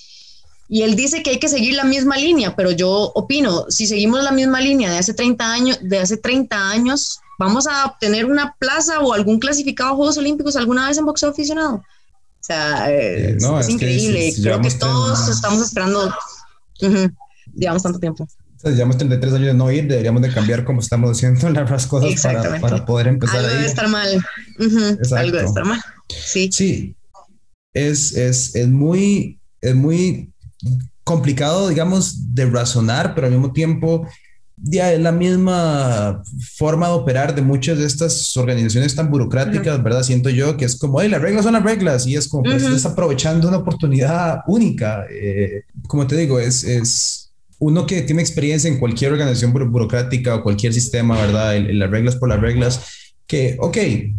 [0.68, 4.22] y él dice que hay que seguir la misma línea, pero yo opino, si seguimos
[4.22, 8.54] la misma línea de hace 30 años, de hace 30 años, vamos a obtener una
[8.58, 11.76] plaza o algún clasificado a Juegos Olímpicos alguna vez en boxeo aficionado.
[11.76, 14.32] O sea, eh, es, increíble.
[14.42, 16.12] Creo que todos estamos esperando.
[17.54, 18.24] llevamos tanto tiempo.
[18.24, 21.86] O sea, llevamos 33 años de no ir, deberíamos de cambiar como estamos haciendo las
[21.86, 24.24] cosas para, para, poder empezar Algo debe estar mal.
[25.16, 25.80] Algo debe estar mal.
[26.08, 26.50] Sí.
[26.52, 26.96] Sí.
[27.72, 30.32] Es, es, es muy, es muy
[31.04, 34.08] complicado, digamos, de razonar, pero al mismo tiempo
[34.62, 36.22] ya es la misma
[36.56, 40.02] forma de operar de muchas de estas organizaciones tan burocráticas, ¿verdad?
[40.02, 42.62] Siento yo que es como, hey, las reglas son las reglas y es como, pues,
[42.62, 45.06] estás aprovechando una oportunidad única.
[45.10, 50.42] Eh, como te digo, es, es uno que tiene experiencia en cualquier organización burocrática o
[50.42, 51.58] cualquier sistema, ¿verdad?
[51.70, 52.80] las reglas por las reglas,
[53.26, 53.76] que, ok,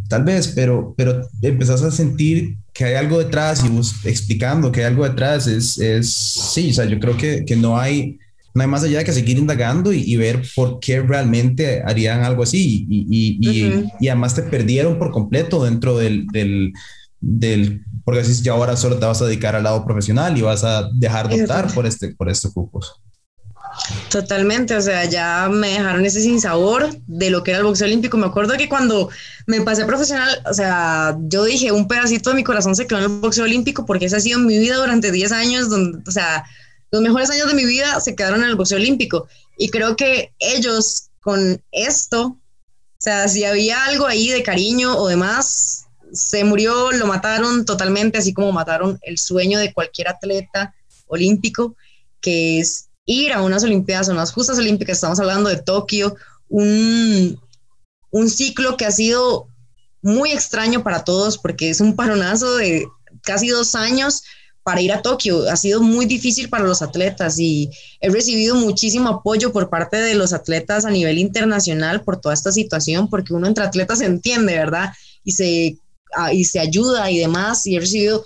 [0.07, 4.81] tal vez, pero, pero empezás a sentir que hay algo detrás y vos explicando que
[4.81, 8.19] hay algo detrás, es, es sí, o sea, yo creo que, que no hay
[8.53, 12.43] no hay más allá de que seguir indagando y, ver por qué realmente harían algo
[12.43, 12.85] así.
[12.89, 16.73] Y, y, y, además te perdieron por completo dentro del, del,
[17.21, 20.63] del, porque así ya ahora solo te vas a dedicar al lado profesional y vas
[20.63, 23.01] a dejar de optar por, este, por estos grupos.
[24.09, 28.17] Totalmente, o sea, ya me dejaron ese sinsabor de lo que era el boxeo olímpico.
[28.17, 29.09] Me acuerdo que cuando
[29.45, 33.05] me pasé profesional, o sea, yo dije, un pedacito de mi corazón se quedó en
[33.05, 36.45] el boxeo olímpico porque esa ha sido mi vida durante 10 años, donde, o sea,
[36.91, 39.27] los mejores años de mi vida se quedaron en el boxeo olímpico.
[39.57, 42.37] Y creo que ellos con esto, o
[42.97, 48.33] sea, si había algo ahí de cariño o demás, se murió, lo mataron totalmente, así
[48.33, 50.73] como mataron el sueño de cualquier atleta
[51.07, 51.75] olímpico,
[52.21, 56.15] que es ir a unas Olimpiadas, a unas justas olímpicas, estamos hablando de Tokio,
[56.47, 57.39] un,
[58.11, 59.47] un ciclo que ha sido
[60.01, 62.87] muy extraño para todos porque es un paronazo de
[63.23, 64.23] casi dos años
[64.69, 65.49] para ir a Tokio.
[65.49, 70.13] Ha sido muy difícil para los atletas y he recibido muchísimo apoyo por parte de
[70.13, 74.53] los atletas a nivel internacional por toda esta situación, porque uno entre atletas se entiende,
[74.53, 74.93] ¿verdad?
[75.23, 75.79] Y se,
[76.33, 77.65] y se ayuda y demás.
[77.65, 78.23] Y he recibido,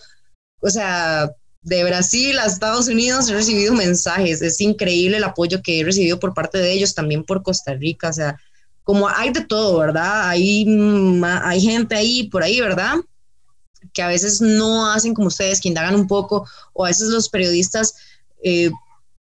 [0.60, 1.32] o sea,
[1.62, 4.42] de Brasil a Estados Unidos he recibido mensajes.
[4.42, 8.10] Es increíble el apoyo que he recibido por parte de ellos, también por Costa Rica.
[8.10, 8.38] O sea,
[8.84, 10.28] como hay de todo, ¿verdad?
[10.28, 10.68] Hay,
[11.24, 12.96] hay gente ahí, por ahí, ¿verdad?
[13.94, 17.30] Que a veces no hacen como ustedes, que indagan un poco, o a veces los
[17.30, 17.96] periodistas,
[18.44, 18.72] eh,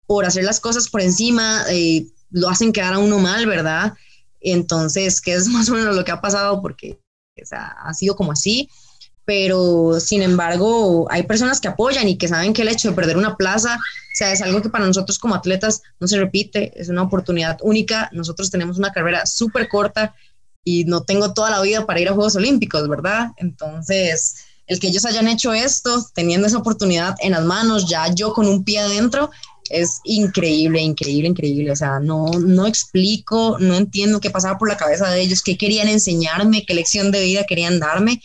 [0.07, 3.95] por hacer las cosas por encima, eh, lo hacen quedar a uno mal, ¿verdad?
[4.41, 7.01] Entonces, que es más o menos lo que ha pasado, porque
[7.51, 8.69] ha sido como así,
[9.25, 13.17] pero sin embargo, hay personas que apoyan y que saben que el hecho de perder
[13.17, 16.89] una plaza, o sea, es algo que para nosotros como atletas no se repite, es
[16.89, 18.11] una oportunidad única.
[18.13, 20.15] Nosotros tenemos una carrera súper corta
[20.65, 23.31] y no tengo toda la vida para ir a Juegos Olímpicos, ¿verdad?
[23.37, 24.37] Entonces,
[24.67, 28.47] el que ellos hayan hecho esto, teniendo esa oportunidad en las manos, ya yo con
[28.47, 29.31] un pie adentro,
[29.71, 31.71] es increíble, increíble, increíble.
[31.73, 35.57] O sea, no, no explico, no entiendo qué pasaba por la cabeza de ellos, qué
[35.57, 38.23] querían enseñarme, qué lección de vida querían darme,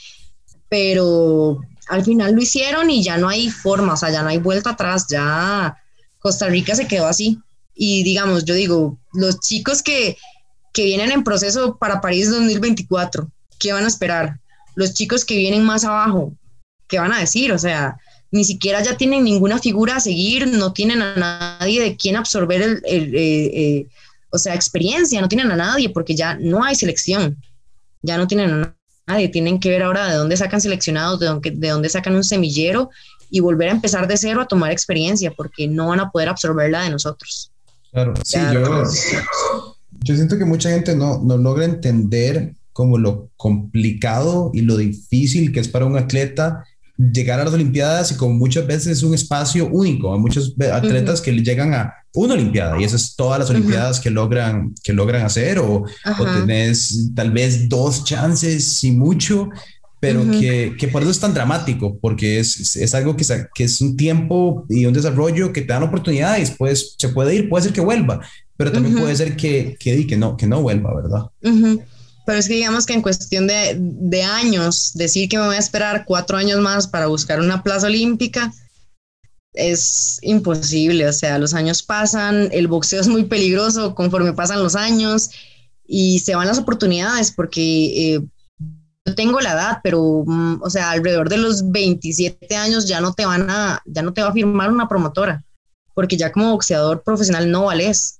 [0.70, 4.38] pero al final lo hicieron y ya no hay forma, o sea, ya no hay
[4.38, 5.78] vuelta atrás, ya
[6.20, 7.40] Costa Rica se quedó así.
[7.74, 10.18] Y digamos, yo digo, los chicos que,
[10.74, 14.40] que vienen en proceso para París 2024, ¿qué van a esperar?
[14.78, 16.34] Los chicos que vienen más abajo,
[16.88, 17.52] ¿qué van a decir?
[17.52, 17.98] O sea,
[18.30, 21.16] ni siquiera ya tienen ninguna figura a seguir, no tienen a
[21.60, 23.88] nadie de quien absorber el, eh, eh,
[24.30, 27.42] o sea, experiencia, no tienen a nadie porque ya no hay selección,
[28.04, 28.76] ya no tienen a
[29.08, 32.24] nadie, tienen que ver ahora de dónde sacan seleccionados, de dónde, de dónde sacan un
[32.24, 32.92] semillero
[33.32, 36.84] y volver a empezar de cero a tomar experiencia porque no van a poder absorberla
[36.84, 37.52] de nosotros.
[37.92, 38.84] Claro, sí, yo,
[40.02, 45.52] yo siento que mucha gente no, no logra entender como lo complicado y lo difícil
[45.52, 46.64] que es para un atleta
[46.96, 50.14] llegar a las Olimpiadas y como muchas veces es un espacio único.
[50.14, 54.12] Hay muchos atletas que llegan a una Olimpiada y esas es todas las Olimpiadas que,
[54.12, 55.86] logran, que logran hacer o,
[56.20, 59.50] o, tenés tal vez dos chances y mucho,
[60.00, 63.26] pero que, que, por eso es tan dramático, porque es, es algo que,
[63.56, 67.50] que, es un tiempo y un desarrollo que te dan oportunidades, pues se puede ir,
[67.50, 68.22] puede ser que vuelva,
[68.56, 71.24] pero también puede ser que, que, que, no, que no vuelva, ¿verdad?
[72.28, 75.60] Pero es que digamos que en cuestión de, de, años, decir que me voy a
[75.60, 78.54] esperar cuatro años más para buscar una plaza olímpica
[79.54, 81.08] es imposible.
[81.08, 85.30] O sea, los años pasan, el boxeo es muy peligroso conforme pasan los años
[85.88, 88.22] y se van las oportunidades porque eh,
[89.16, 93.26] tengo la edad, pero, mm, o sea, alrededor de los 27 años ya no te
[93.26, 95.46] van a, ya no te va a firmar una promotora
[95.94, 98.17] porque ya como boxeador profesional no vales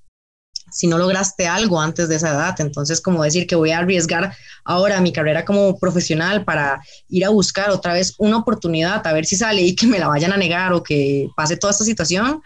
[0.72, 2.56] si no lograste algo antes de esa edad.
[2.60, 7.30] Entonces, como decir que voy a arriesgar ahora mi carrera como profesional para ir a
[7.30, 10.38] buscar otra vez una oportunidad, a ver si sale y que me la vayan a
[10.38, 12.42] negar o que pase toda esta situación,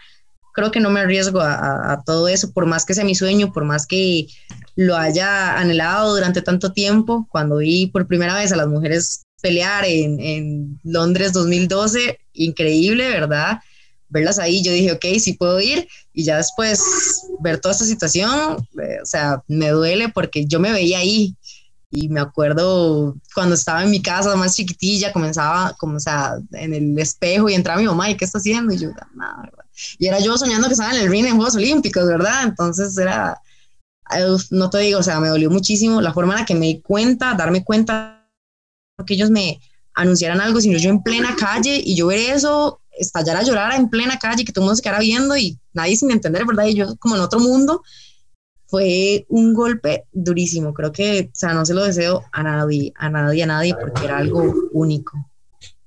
[0.52, 3.64] creo que no me arriesgo a, todo eso, por más que sea mi sueño, por
[3.64, 4.26] más que
[4.76, 7.26] lo haya anhelado durante tanto tiempo.
[7.30, 13.58] Cuando vi por primera vez a las mujeres pelear en, Londres 2012, increíble, ¿verdad?
[14.12, 16.82] Verlas ahí, yo dije, ok, sí puedo ir, y ya después
[17.40, 21.34] ver toda esta situación, eh, o sea, me duele porque yo me veía ahí,
[21.94, 26.72] y me acuerdo cuando estaba en mi casa más chiquitilla, comenzaba como, o sea, en
[26.72, 28.72] el espejo y entraba mi mamá, ¿y qué está haciendo?
[28.72, 29.64] Y yo, nada, ¿verdad?
[29.98, 32.44] Y era yo soñando que estaba en el ring en Juegos Olímpicos, ¿verdad?
[32.44, 33.38] Entonces era,
[34.50, 36.80] no te digo, o sea, me dolió muchísimo la forma en la que me di
[36.80, 38.26] cuenta, darme cuenta
[39.06, 39.60] que ellos me
[39.94, 43.88] anunciaran algo, sino yo en plena calle y yo ver eso, estallar a llorar en
[43.88, 46.66] plena calle, que todo el mundo se quedara viendo y nadie sin entender, ¿verdad?
[46.66, 47.82] Y yo como en otro mundo
[48.66, 50.72] fue un golpe durísimo.
[50.72, 54.04] Creo que, o sea, no se lo deseo a nadie, a nadie, a nadie, porque
[54.04, 55.18] era algo único.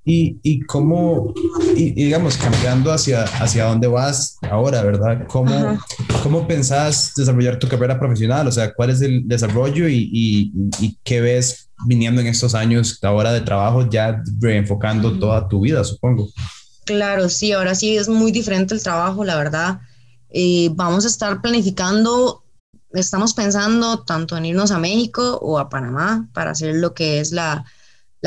[0.08, 1.34] Y, y cómo,
[1.76, 5.26] y, digamos, cambiando hacia, hacia dónde vas ahora, ¿verdad?
[5.28, 5.80] ¿Cómo,
[6.22, 8.47] ¿Cómo pensás desarrollar tu carrera profesional?
[8.47, 12.99] O sea, ¿cuál es el desarrollo y, y, y qué ves viniendo en estos años
[13.01, 16.30] ahora de trabajo, ya reenfocando toda tu vida, supongo?
[16.86, 19.81] Claro, sí, ahora sí es muy diferente el trabajo, la verdad.
[20.29, 22.45] Eh, vamos a estar planificando
[22.99, 27.31] estamos pensando tanto en irnos a México o a Panamá para hacer lo que es
[27.31, 27.65] la,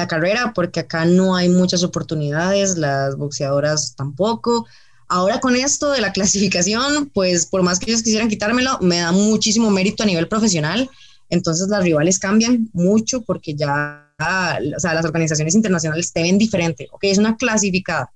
[0.08, 4.64] carrera, porque acá no hay muchas oportunidades, las boxeadoras tampoco.
[5.08, 9.10] Ahora con esto de la clasificación, pues por más que ellos quisieran quitármelo, me da
[9.10, 10.88] muchísimo mérito a nivel profesional.
[11.30, 16.86] Entonces las rivales cambian mucho porque ya, o sea, las organizaciones internacionales te ven diferente.
[16.92, 18.12] Ok, es una clasificada,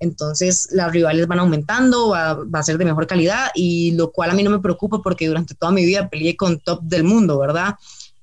[0.00, 4.34] entonces las rivales van aumentando, va, a ser de mejor calidad y lo cual a
[4.34, 7.74] mí no me preocupa porque durante toda mi vida peleé con top del mundo, ¿verdad?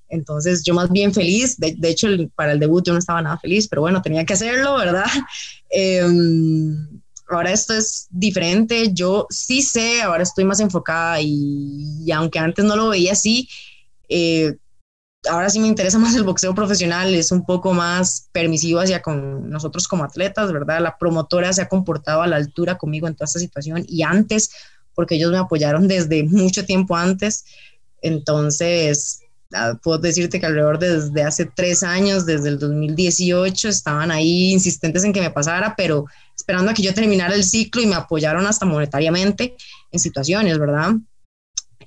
[0.10, 3.68] Entonces yo más bien feliz, de, hecho para el debut yo no estaba nada feliz,
[3.68, 5.06] pero bueno, tenía que hacerlo, ¿verdad?
[5.70, 6.88] Em,
[7.30, 12.76] ahora esto es diferente, yo sí sé, ahora estoy más enfocada y, aunque antes no
[12.76, 13.50] lo veía así,
[14.10, 14.56] eh,
[15.30, 19.50] ahora sí me interesa más el boxeo profesional, es un poco más permisivo hacia con
[19.50, 20.82] nosotros como atletas, ¿verdad?
[20.82, 24.52] La promotora se ha comportado a la altura conmigo en toda esta situación y antes,
[24.94, 27.46] porque ellos me apoyaron desde mucho tiempo antes.
[28.02, 29.22] Entonces,
[29.54, 35.04] ah, puedo decirte que alrededor desde hace tres años, desde el 2018, estaban ahí insistentes
[35.04, 36.06] en que me pasara, pero
[36.36, 39.56] esperando a que yo terminara el ciclo y me apoyaron hasta monetariamente
[39.92, 40.94] en situaciones, ¿verdad?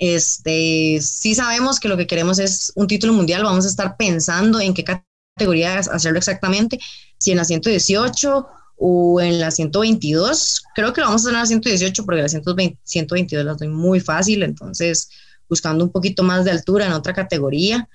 [0.01, 4.59] Este, sí sabemos que lo que queremos es un título mundial, vamos a estar pensando
[4.59, 6.80] en qué categoría hacerlo exactamente,
[7.18, 8.46] si en la 118
[8.78, 10.62] o en la 122.
[10.74, 14.01] Creo que lo vamos a hacer en la 118 porque la 122 la doy muy
[14.01, 15.11] fácil, entonces
[15.51, 17.86] buscando un poquito más de altura en otra categoría.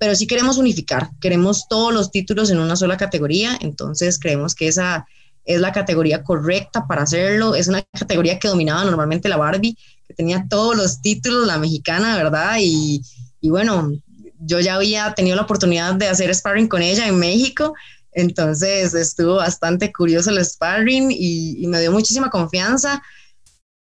[0.00, 4.66] Pero sí queremos unificar, queremos todos los títulos en una sola categoría, entonces creemos que
[4.66, 5.06] esa
[5.44, 7.54] es la categoría correcta para hacerlo.
[7.54, 9.76] Es una categoría que dominaba normalmente la Barbie,
[10.12, 12.56] que tenía todos los títulos, la mexicana, ¿verdad?
[12.60, 13.02] Y,
[13.40, 13.92] y bueno,
[14.40, 17.74] yo ya había tenido la oportunidad de hacer sparring con ella en México,
[18.12, 23.02] entonces estuvo bastante curioso el sparring y, y, me dio muchísima confianza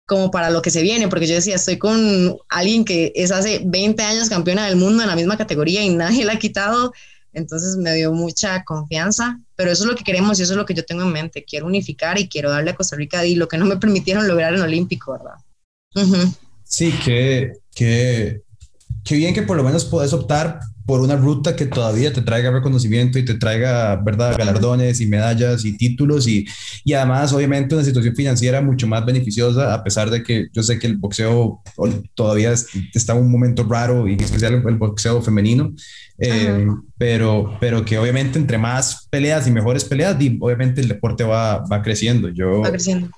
[0.07, 3.61] como para lo que se viene, porque yo decía, estoy con alguien que es hace
[3.65, 6.93] 20 años campeona del mundo en la misma categoría y nadie la ha quitado,
[7.35, 10.65] entonces me dio mucha confianza, pero eso es lo que queremos y eso es lo
[10.65, 11.43] que yo tengo en mente.
[11.43, 14.53] Quiero unificar y quiero darle a Costa Rica y lo que no me permitieron lograr
[14.53, 15.35] en Olímpico, ¿verdad?
[16.63, 18.41] Sí, que, que,
[19.03, 22.51] que bien que por lo menos puedes optar por una ruta que todavía te traiga
[22.51, 26.45] reconocimiento y te traiga, ¿verdad?, galardones y medallas y títulos y,
[26.83, 30.77] y además, obviamente, una situación financiera mucho más beneficiosa, a pesar de que yo sé
[30.77, 31.61] que el boxeo
[32.13, 32.53] todavía
[32.93, 35.73] está en un momento raro y especial el boxeo femenino,
[36.19, 36.67] eh,
[36.97, 41.81] pero, pero que obviamente entre más peleas y mejores peleas, obviamente el deporte va, va
[41.81, 42.29] creciendo.
[42.29, 43.09] Yo va creciendo.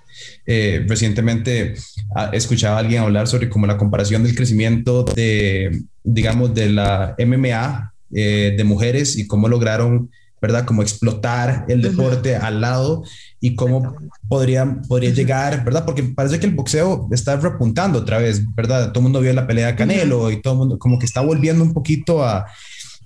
[0.46, 1.76] Eh, recientemente
[2.16, 7.16] ah, escuchaba a alguien hablar sobre como la comparación del crecimiento de, digamos, de la
[7.20, 10.10] MMA eh, de mujeres y cómo lograron,
[10.42, 10.66] ¿verdad?
[10.66, 13.04] Como explotar el deporte al lado
[13.42, 13.96] y cómo
[14.30, 15.86] podría, podría llegar, ¿verdad?
[15.86, 18.92] Porque parece que el boxeo está repuntando otra vez, ¿verdad?
[18.92, 21.22] Todo el mundo vio la pelea de Canelo y todo el mundo como que está
[21.22, 22.46] volviendo un poquito a,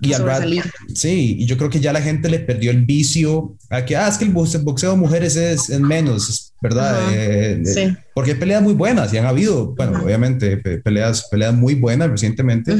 [0.01, 0.63] y al
[0.95, 4.07] sí, y yo creo que ya la gente le perdió el vicio a que, ah,
[4.07, 6.99] es que el boxeo de mujeres es, menos, ¿verdad?
[7.13, 7.95] Eh, sí.
[8.15, 12.75] Porque hay peleas muy buenas y han habido, bueno, obviamente, peleas, peleas muy buenas recientemente.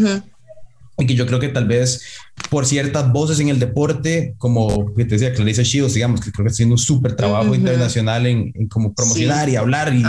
[0.98, 2.02] Y que yo creo que tal vez
[2.50, 6.44] por ciertas voces en el deporte, como que te decía Clarissa Shields, digamos, que creo
[6.44, 10.04] que está haciendo un súper trabajo internacional en, en, como promocionar y hablar, y,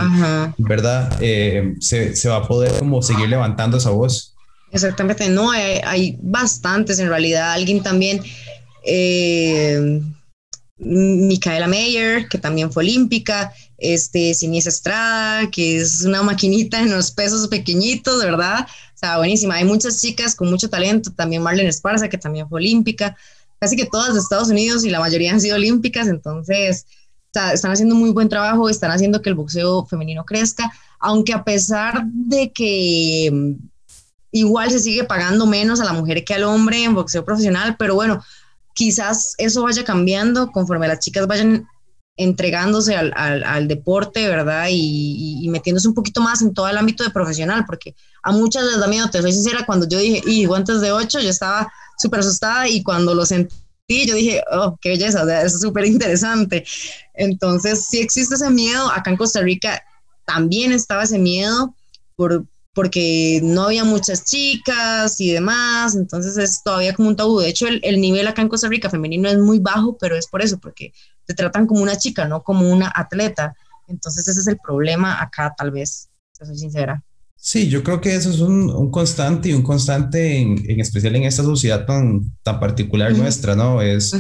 [0.59, 1.17] ¿verdad?
[1.21, 4.32] Eh, se, se va a poder como seguir levantando esa voz.
[4.73, 7.53] Exactamente, no, hay, bastantes en realidad.
[7.53, 8.23] Alguien también,
[8.85, 10.01] eh,
[10.79, 17.49] Micaela Meyer, que también fue olímpica, este, Estrada, que es una maquinita en los pesos
[17.49, 18.67] pequeñitos, ¿verdad?
[18.95, 19.57] O sea, buenísima.
[19.57, 23.15] Hay muchas chicas con mucho talento, también Marlene Esparza, que también fue olímpica,
[23.61, 26.87] casi que todas de Estados Unidos y la mayoría han sido olímpicas, entonces
[27.35, 32.05] están haciendo muy buen trabajo, están haciendo que el boxeo femenino crezca, aunque a pesar
[32.07, 33.57] de que
[34.33, 37.95] igual se sigue pagando menos a la mujer que al hombre en boxeo profesional, pero
[37.95, 38.25] bueno,
[38.75, 41.69] quizás eso vaya cambiando conforme las chicas vayan
[42.17, 44.67] entregándose al, al, deporte, ¿verdad?
[44.71, 48.79] Y, metiéndose un poquito más en todo el ámbito de profesional, porque a muchas les
[48.79, 52.21] da miedo, te soy sincera, cuando yo dije, y guantes de 8, yo estaba súper
[52.21, 53.55] asustada y cuando lo sentí,
[54.07, 56.65] yo dije, oh, qué belleza, o sea, es súper interesante.
[57.15, 59.83] Entonces, sí existe ese miedo, acá en Costa Rica
[60.27, 61.75] también estaba ese miedo
[62.15, 62.45] por,
[62.75, 67.39] porque no había muchas chicas y demás, entonces es todavía como un tabú.
[67.41, 70.27] De hecho, el, el nivel acá en Costa Rica femenino es muy bajo, pero es
[70.27, 70.93] por eso, porque
[71.27, 73.55] te tratan como una chica, no como una atleta.
[73.89, 76.09] Entonces ese es el problema acá, tal vez,
[76.39, 77.03] te soy sincera.
[77.37, 81.17] Sí, yo creo que eso es un, un constante y un constante en, en, especial
[81.17, 83.83] en esta sociedad tan, tan particular nuestra, ¿no?
[83.83, 84.15] Es,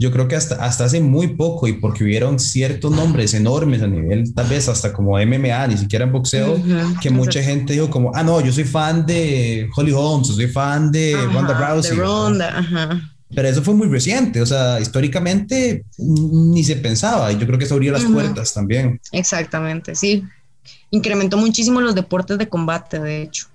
[0.00, 3.86] yo creo que hasta, hasta hace muy poco y porque hubieron ciertos nombres enormes a
[3.86, 6.58] nivel, tal vez hasta como MMA, ni siquiera en boxeo,
[7.02, 10.90] que mucha gente dijo como, ah, no, yo soy fan de Holly Holmes, soy fan
[10.90, 11.90] de Ronda Rousey.
[11.90, 13.12] De Ronda, ajá.
[13.34, 17.66] Pero eso fue muy reciente, o sea, históricamente ni se pensaba y yo creo que
[17.66, 18.98] eso abrió las puertas también.
[19.12, 20.24] Exactamente, sí.
[20.90, 23.48] Incrementó muchísimo los deportes de combate, de hecho.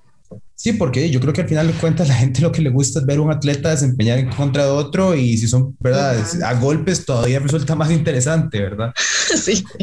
[0.56, 3.00] Sí, porque yo creo que al final de cuentas la gente lo que le gusta
[3.00, 6.18] es ver un atleta desempeñar en contra de otro y si son, ¿verdad?
[6.44, 8.94] A golpes todavía resulta más interesante, ¿verdad?
[9.36, 9.64] sí.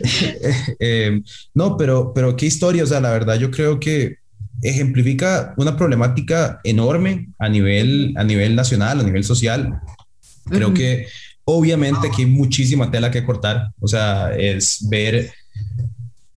[0.79, 1.21] Eh,
[1.55, 4.17] no, pero, pero qué historia, o sea, la verdad yo creo que
[4.63, 9.81] ejemplifica una problemática enorme a nivel, a nivel nacional, a nivel social.
[10.47, 11.07] Creo que
[11.45, 15.33] obviamente aquí hay muchísima tela que cortar, o sea, es ver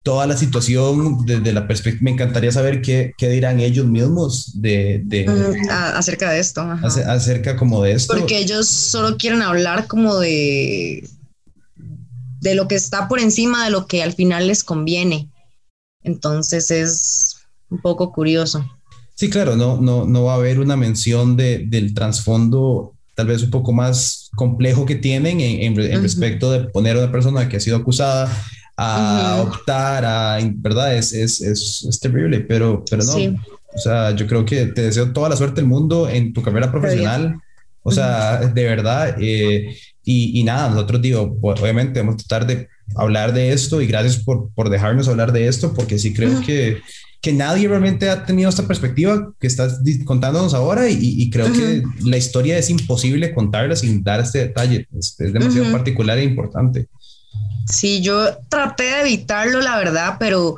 [0.06, 2.04] toda la situación desde la perspectiva.
[2.04, 5.26] Me encantaría saber qué, qué dirán ellos mismos de, de
[5.72, 6.62] acerca de esto.
[6.62, 8.16] Acerca como de esto.
[8.16, 11.10] Porque ellos solo quieren hablar como de
[12.40, 15.32] de lo que está por encima de lo que al final les conviene.
[16.04, 17.38] Entonces es
[17.72, 18.64] un poco curioso.
[19.16, 23.42] Sí, claro, no, no, no va a haber una mención de, del trasfondo tal vez
[23.42, 27.58] un poco más complejo que tienen en, en, respecto de poner a una persona que
[27.58, 28.30] ha sido acusada
[28.78, 30.96] a optar a, ¿verdad?
[30.96, 33.40] Es, es, es, es, terrible, pero, pero no.
[33.74, 36.72] O sea, yo creo que te deseo toda la suerte del mundo en tu carrera
[36.72, 37.40] profesional.
[37.84, 39.16] O sea, de verdad.
[39.20, 43.88] Eh, y, y, nada, nosotros digo, obviamente vamos a tratar de hablar de esto y
[43.88, 46.80] gracias por, por dejarnos hablar de esto, porque sí creo que,
[47.22, 51.84] que nadie realmente ha tenido esta perspectiva que estás contándonos ahora y, y creo que
[52.04, 54.88] la historia es imposible contarla sin dar este detalle.
[54.98, 56.88] Es, es demasiado particular e importante.
[57.68, 60.58] Sí, yo traté de evitarlo, la verdad, pero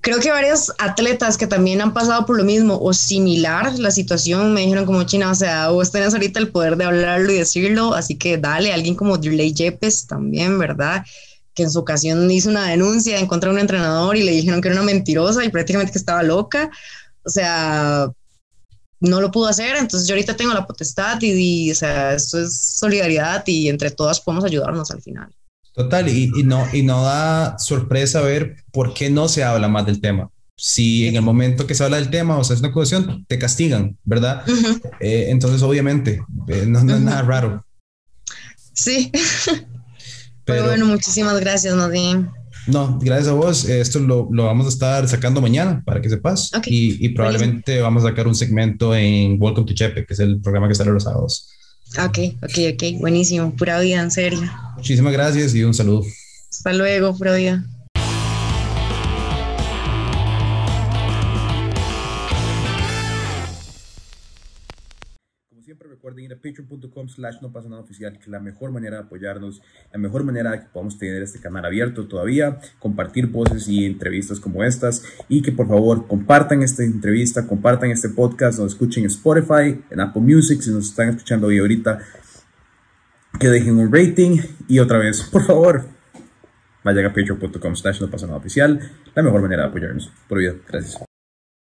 [0.00, 4.54] creo que varios atletas que también han pasado por lo mismo o similar la situación
[4.54, 7.94] me dijeron como China, o sea, vos tenés ahorita el poder de hablarlo y decirlo,
[7.94, 11.04] así que dale, alguien como Dirley Yepes también, ¿verdad?
[11.54, 14.60] Que en su ocasión hizo una denuncia en contra de un entrenador y le dijeron
[14.60, 16.70] que era una mentirosa y prácticamente que estaba loca.
[17.24, 18.10] O sea,
[19.00, 21.32] no lo pudo hacer, entonces yo ahorita tengo la potestad y,
[21.66, 25.34] y o sea, esto es solidaridad y entre todas podemos ayudarnos al final.
[25.80, 30.02] Total, y, no, y no da sorpresa ver por qué no se habla más del
[30.02, 30.28] tema.
[30.54, 33.38] Si en el momento que se habla del tema o sea, es una acusación, te
[33.38, 34.44] castigan, ¿verdad?
[35.00, 37.64] Eh, entonces, obviamente, eh, no, es nada raro.
[38.74, 39.10] Sí.
[40.44, 42.28] Pero bueno, muchísimas gracias, Nadine.
[42.66, 43.64] No, gracias a vos.
[43.64, 46.50] Esto lo, lo, vamos a estar sacando mañana para que sepas.
[46.66, 50.42] Y, y, probablemente vamos a sacar un segmento en Welcome to Chepe, que es el
[50.42, 51.48] programa que sale los sábados.
[51.98, 54.40] Ok, ok, ok, buenísimo, pura vida, en serio.
[54.76, 56.04] Muchísimas gracias y un saludo.
[56.50, 57.64] Hasta luego, pura vida.
[66.40, 69.62] patreon.com slash no pasa nada oficial, que es la mejor manera de apoyarnos,
[69.92, 74.40] la mejor manera de que podamos tener este canal abierto todavía, compartir voces y entrevistas
[74.40, 79.10] como estas y que por favor compartan esta entrevista, compartan este podcast, nos escuchen en
[79.10, 82.00] Spotify, en Apple Music, si nos están escuchando hoy ahorita,
[83.38, 84.38] que dejen un rating
[84.68, 85.84] y otra vez, por favor,
[86.84, 88.80] vayan a patreon.com slash no pasa nada oficial,
[89.14, 90.10] la mejor manera de apoyarnos.
[90.28, 91.09] Por vida, gracias.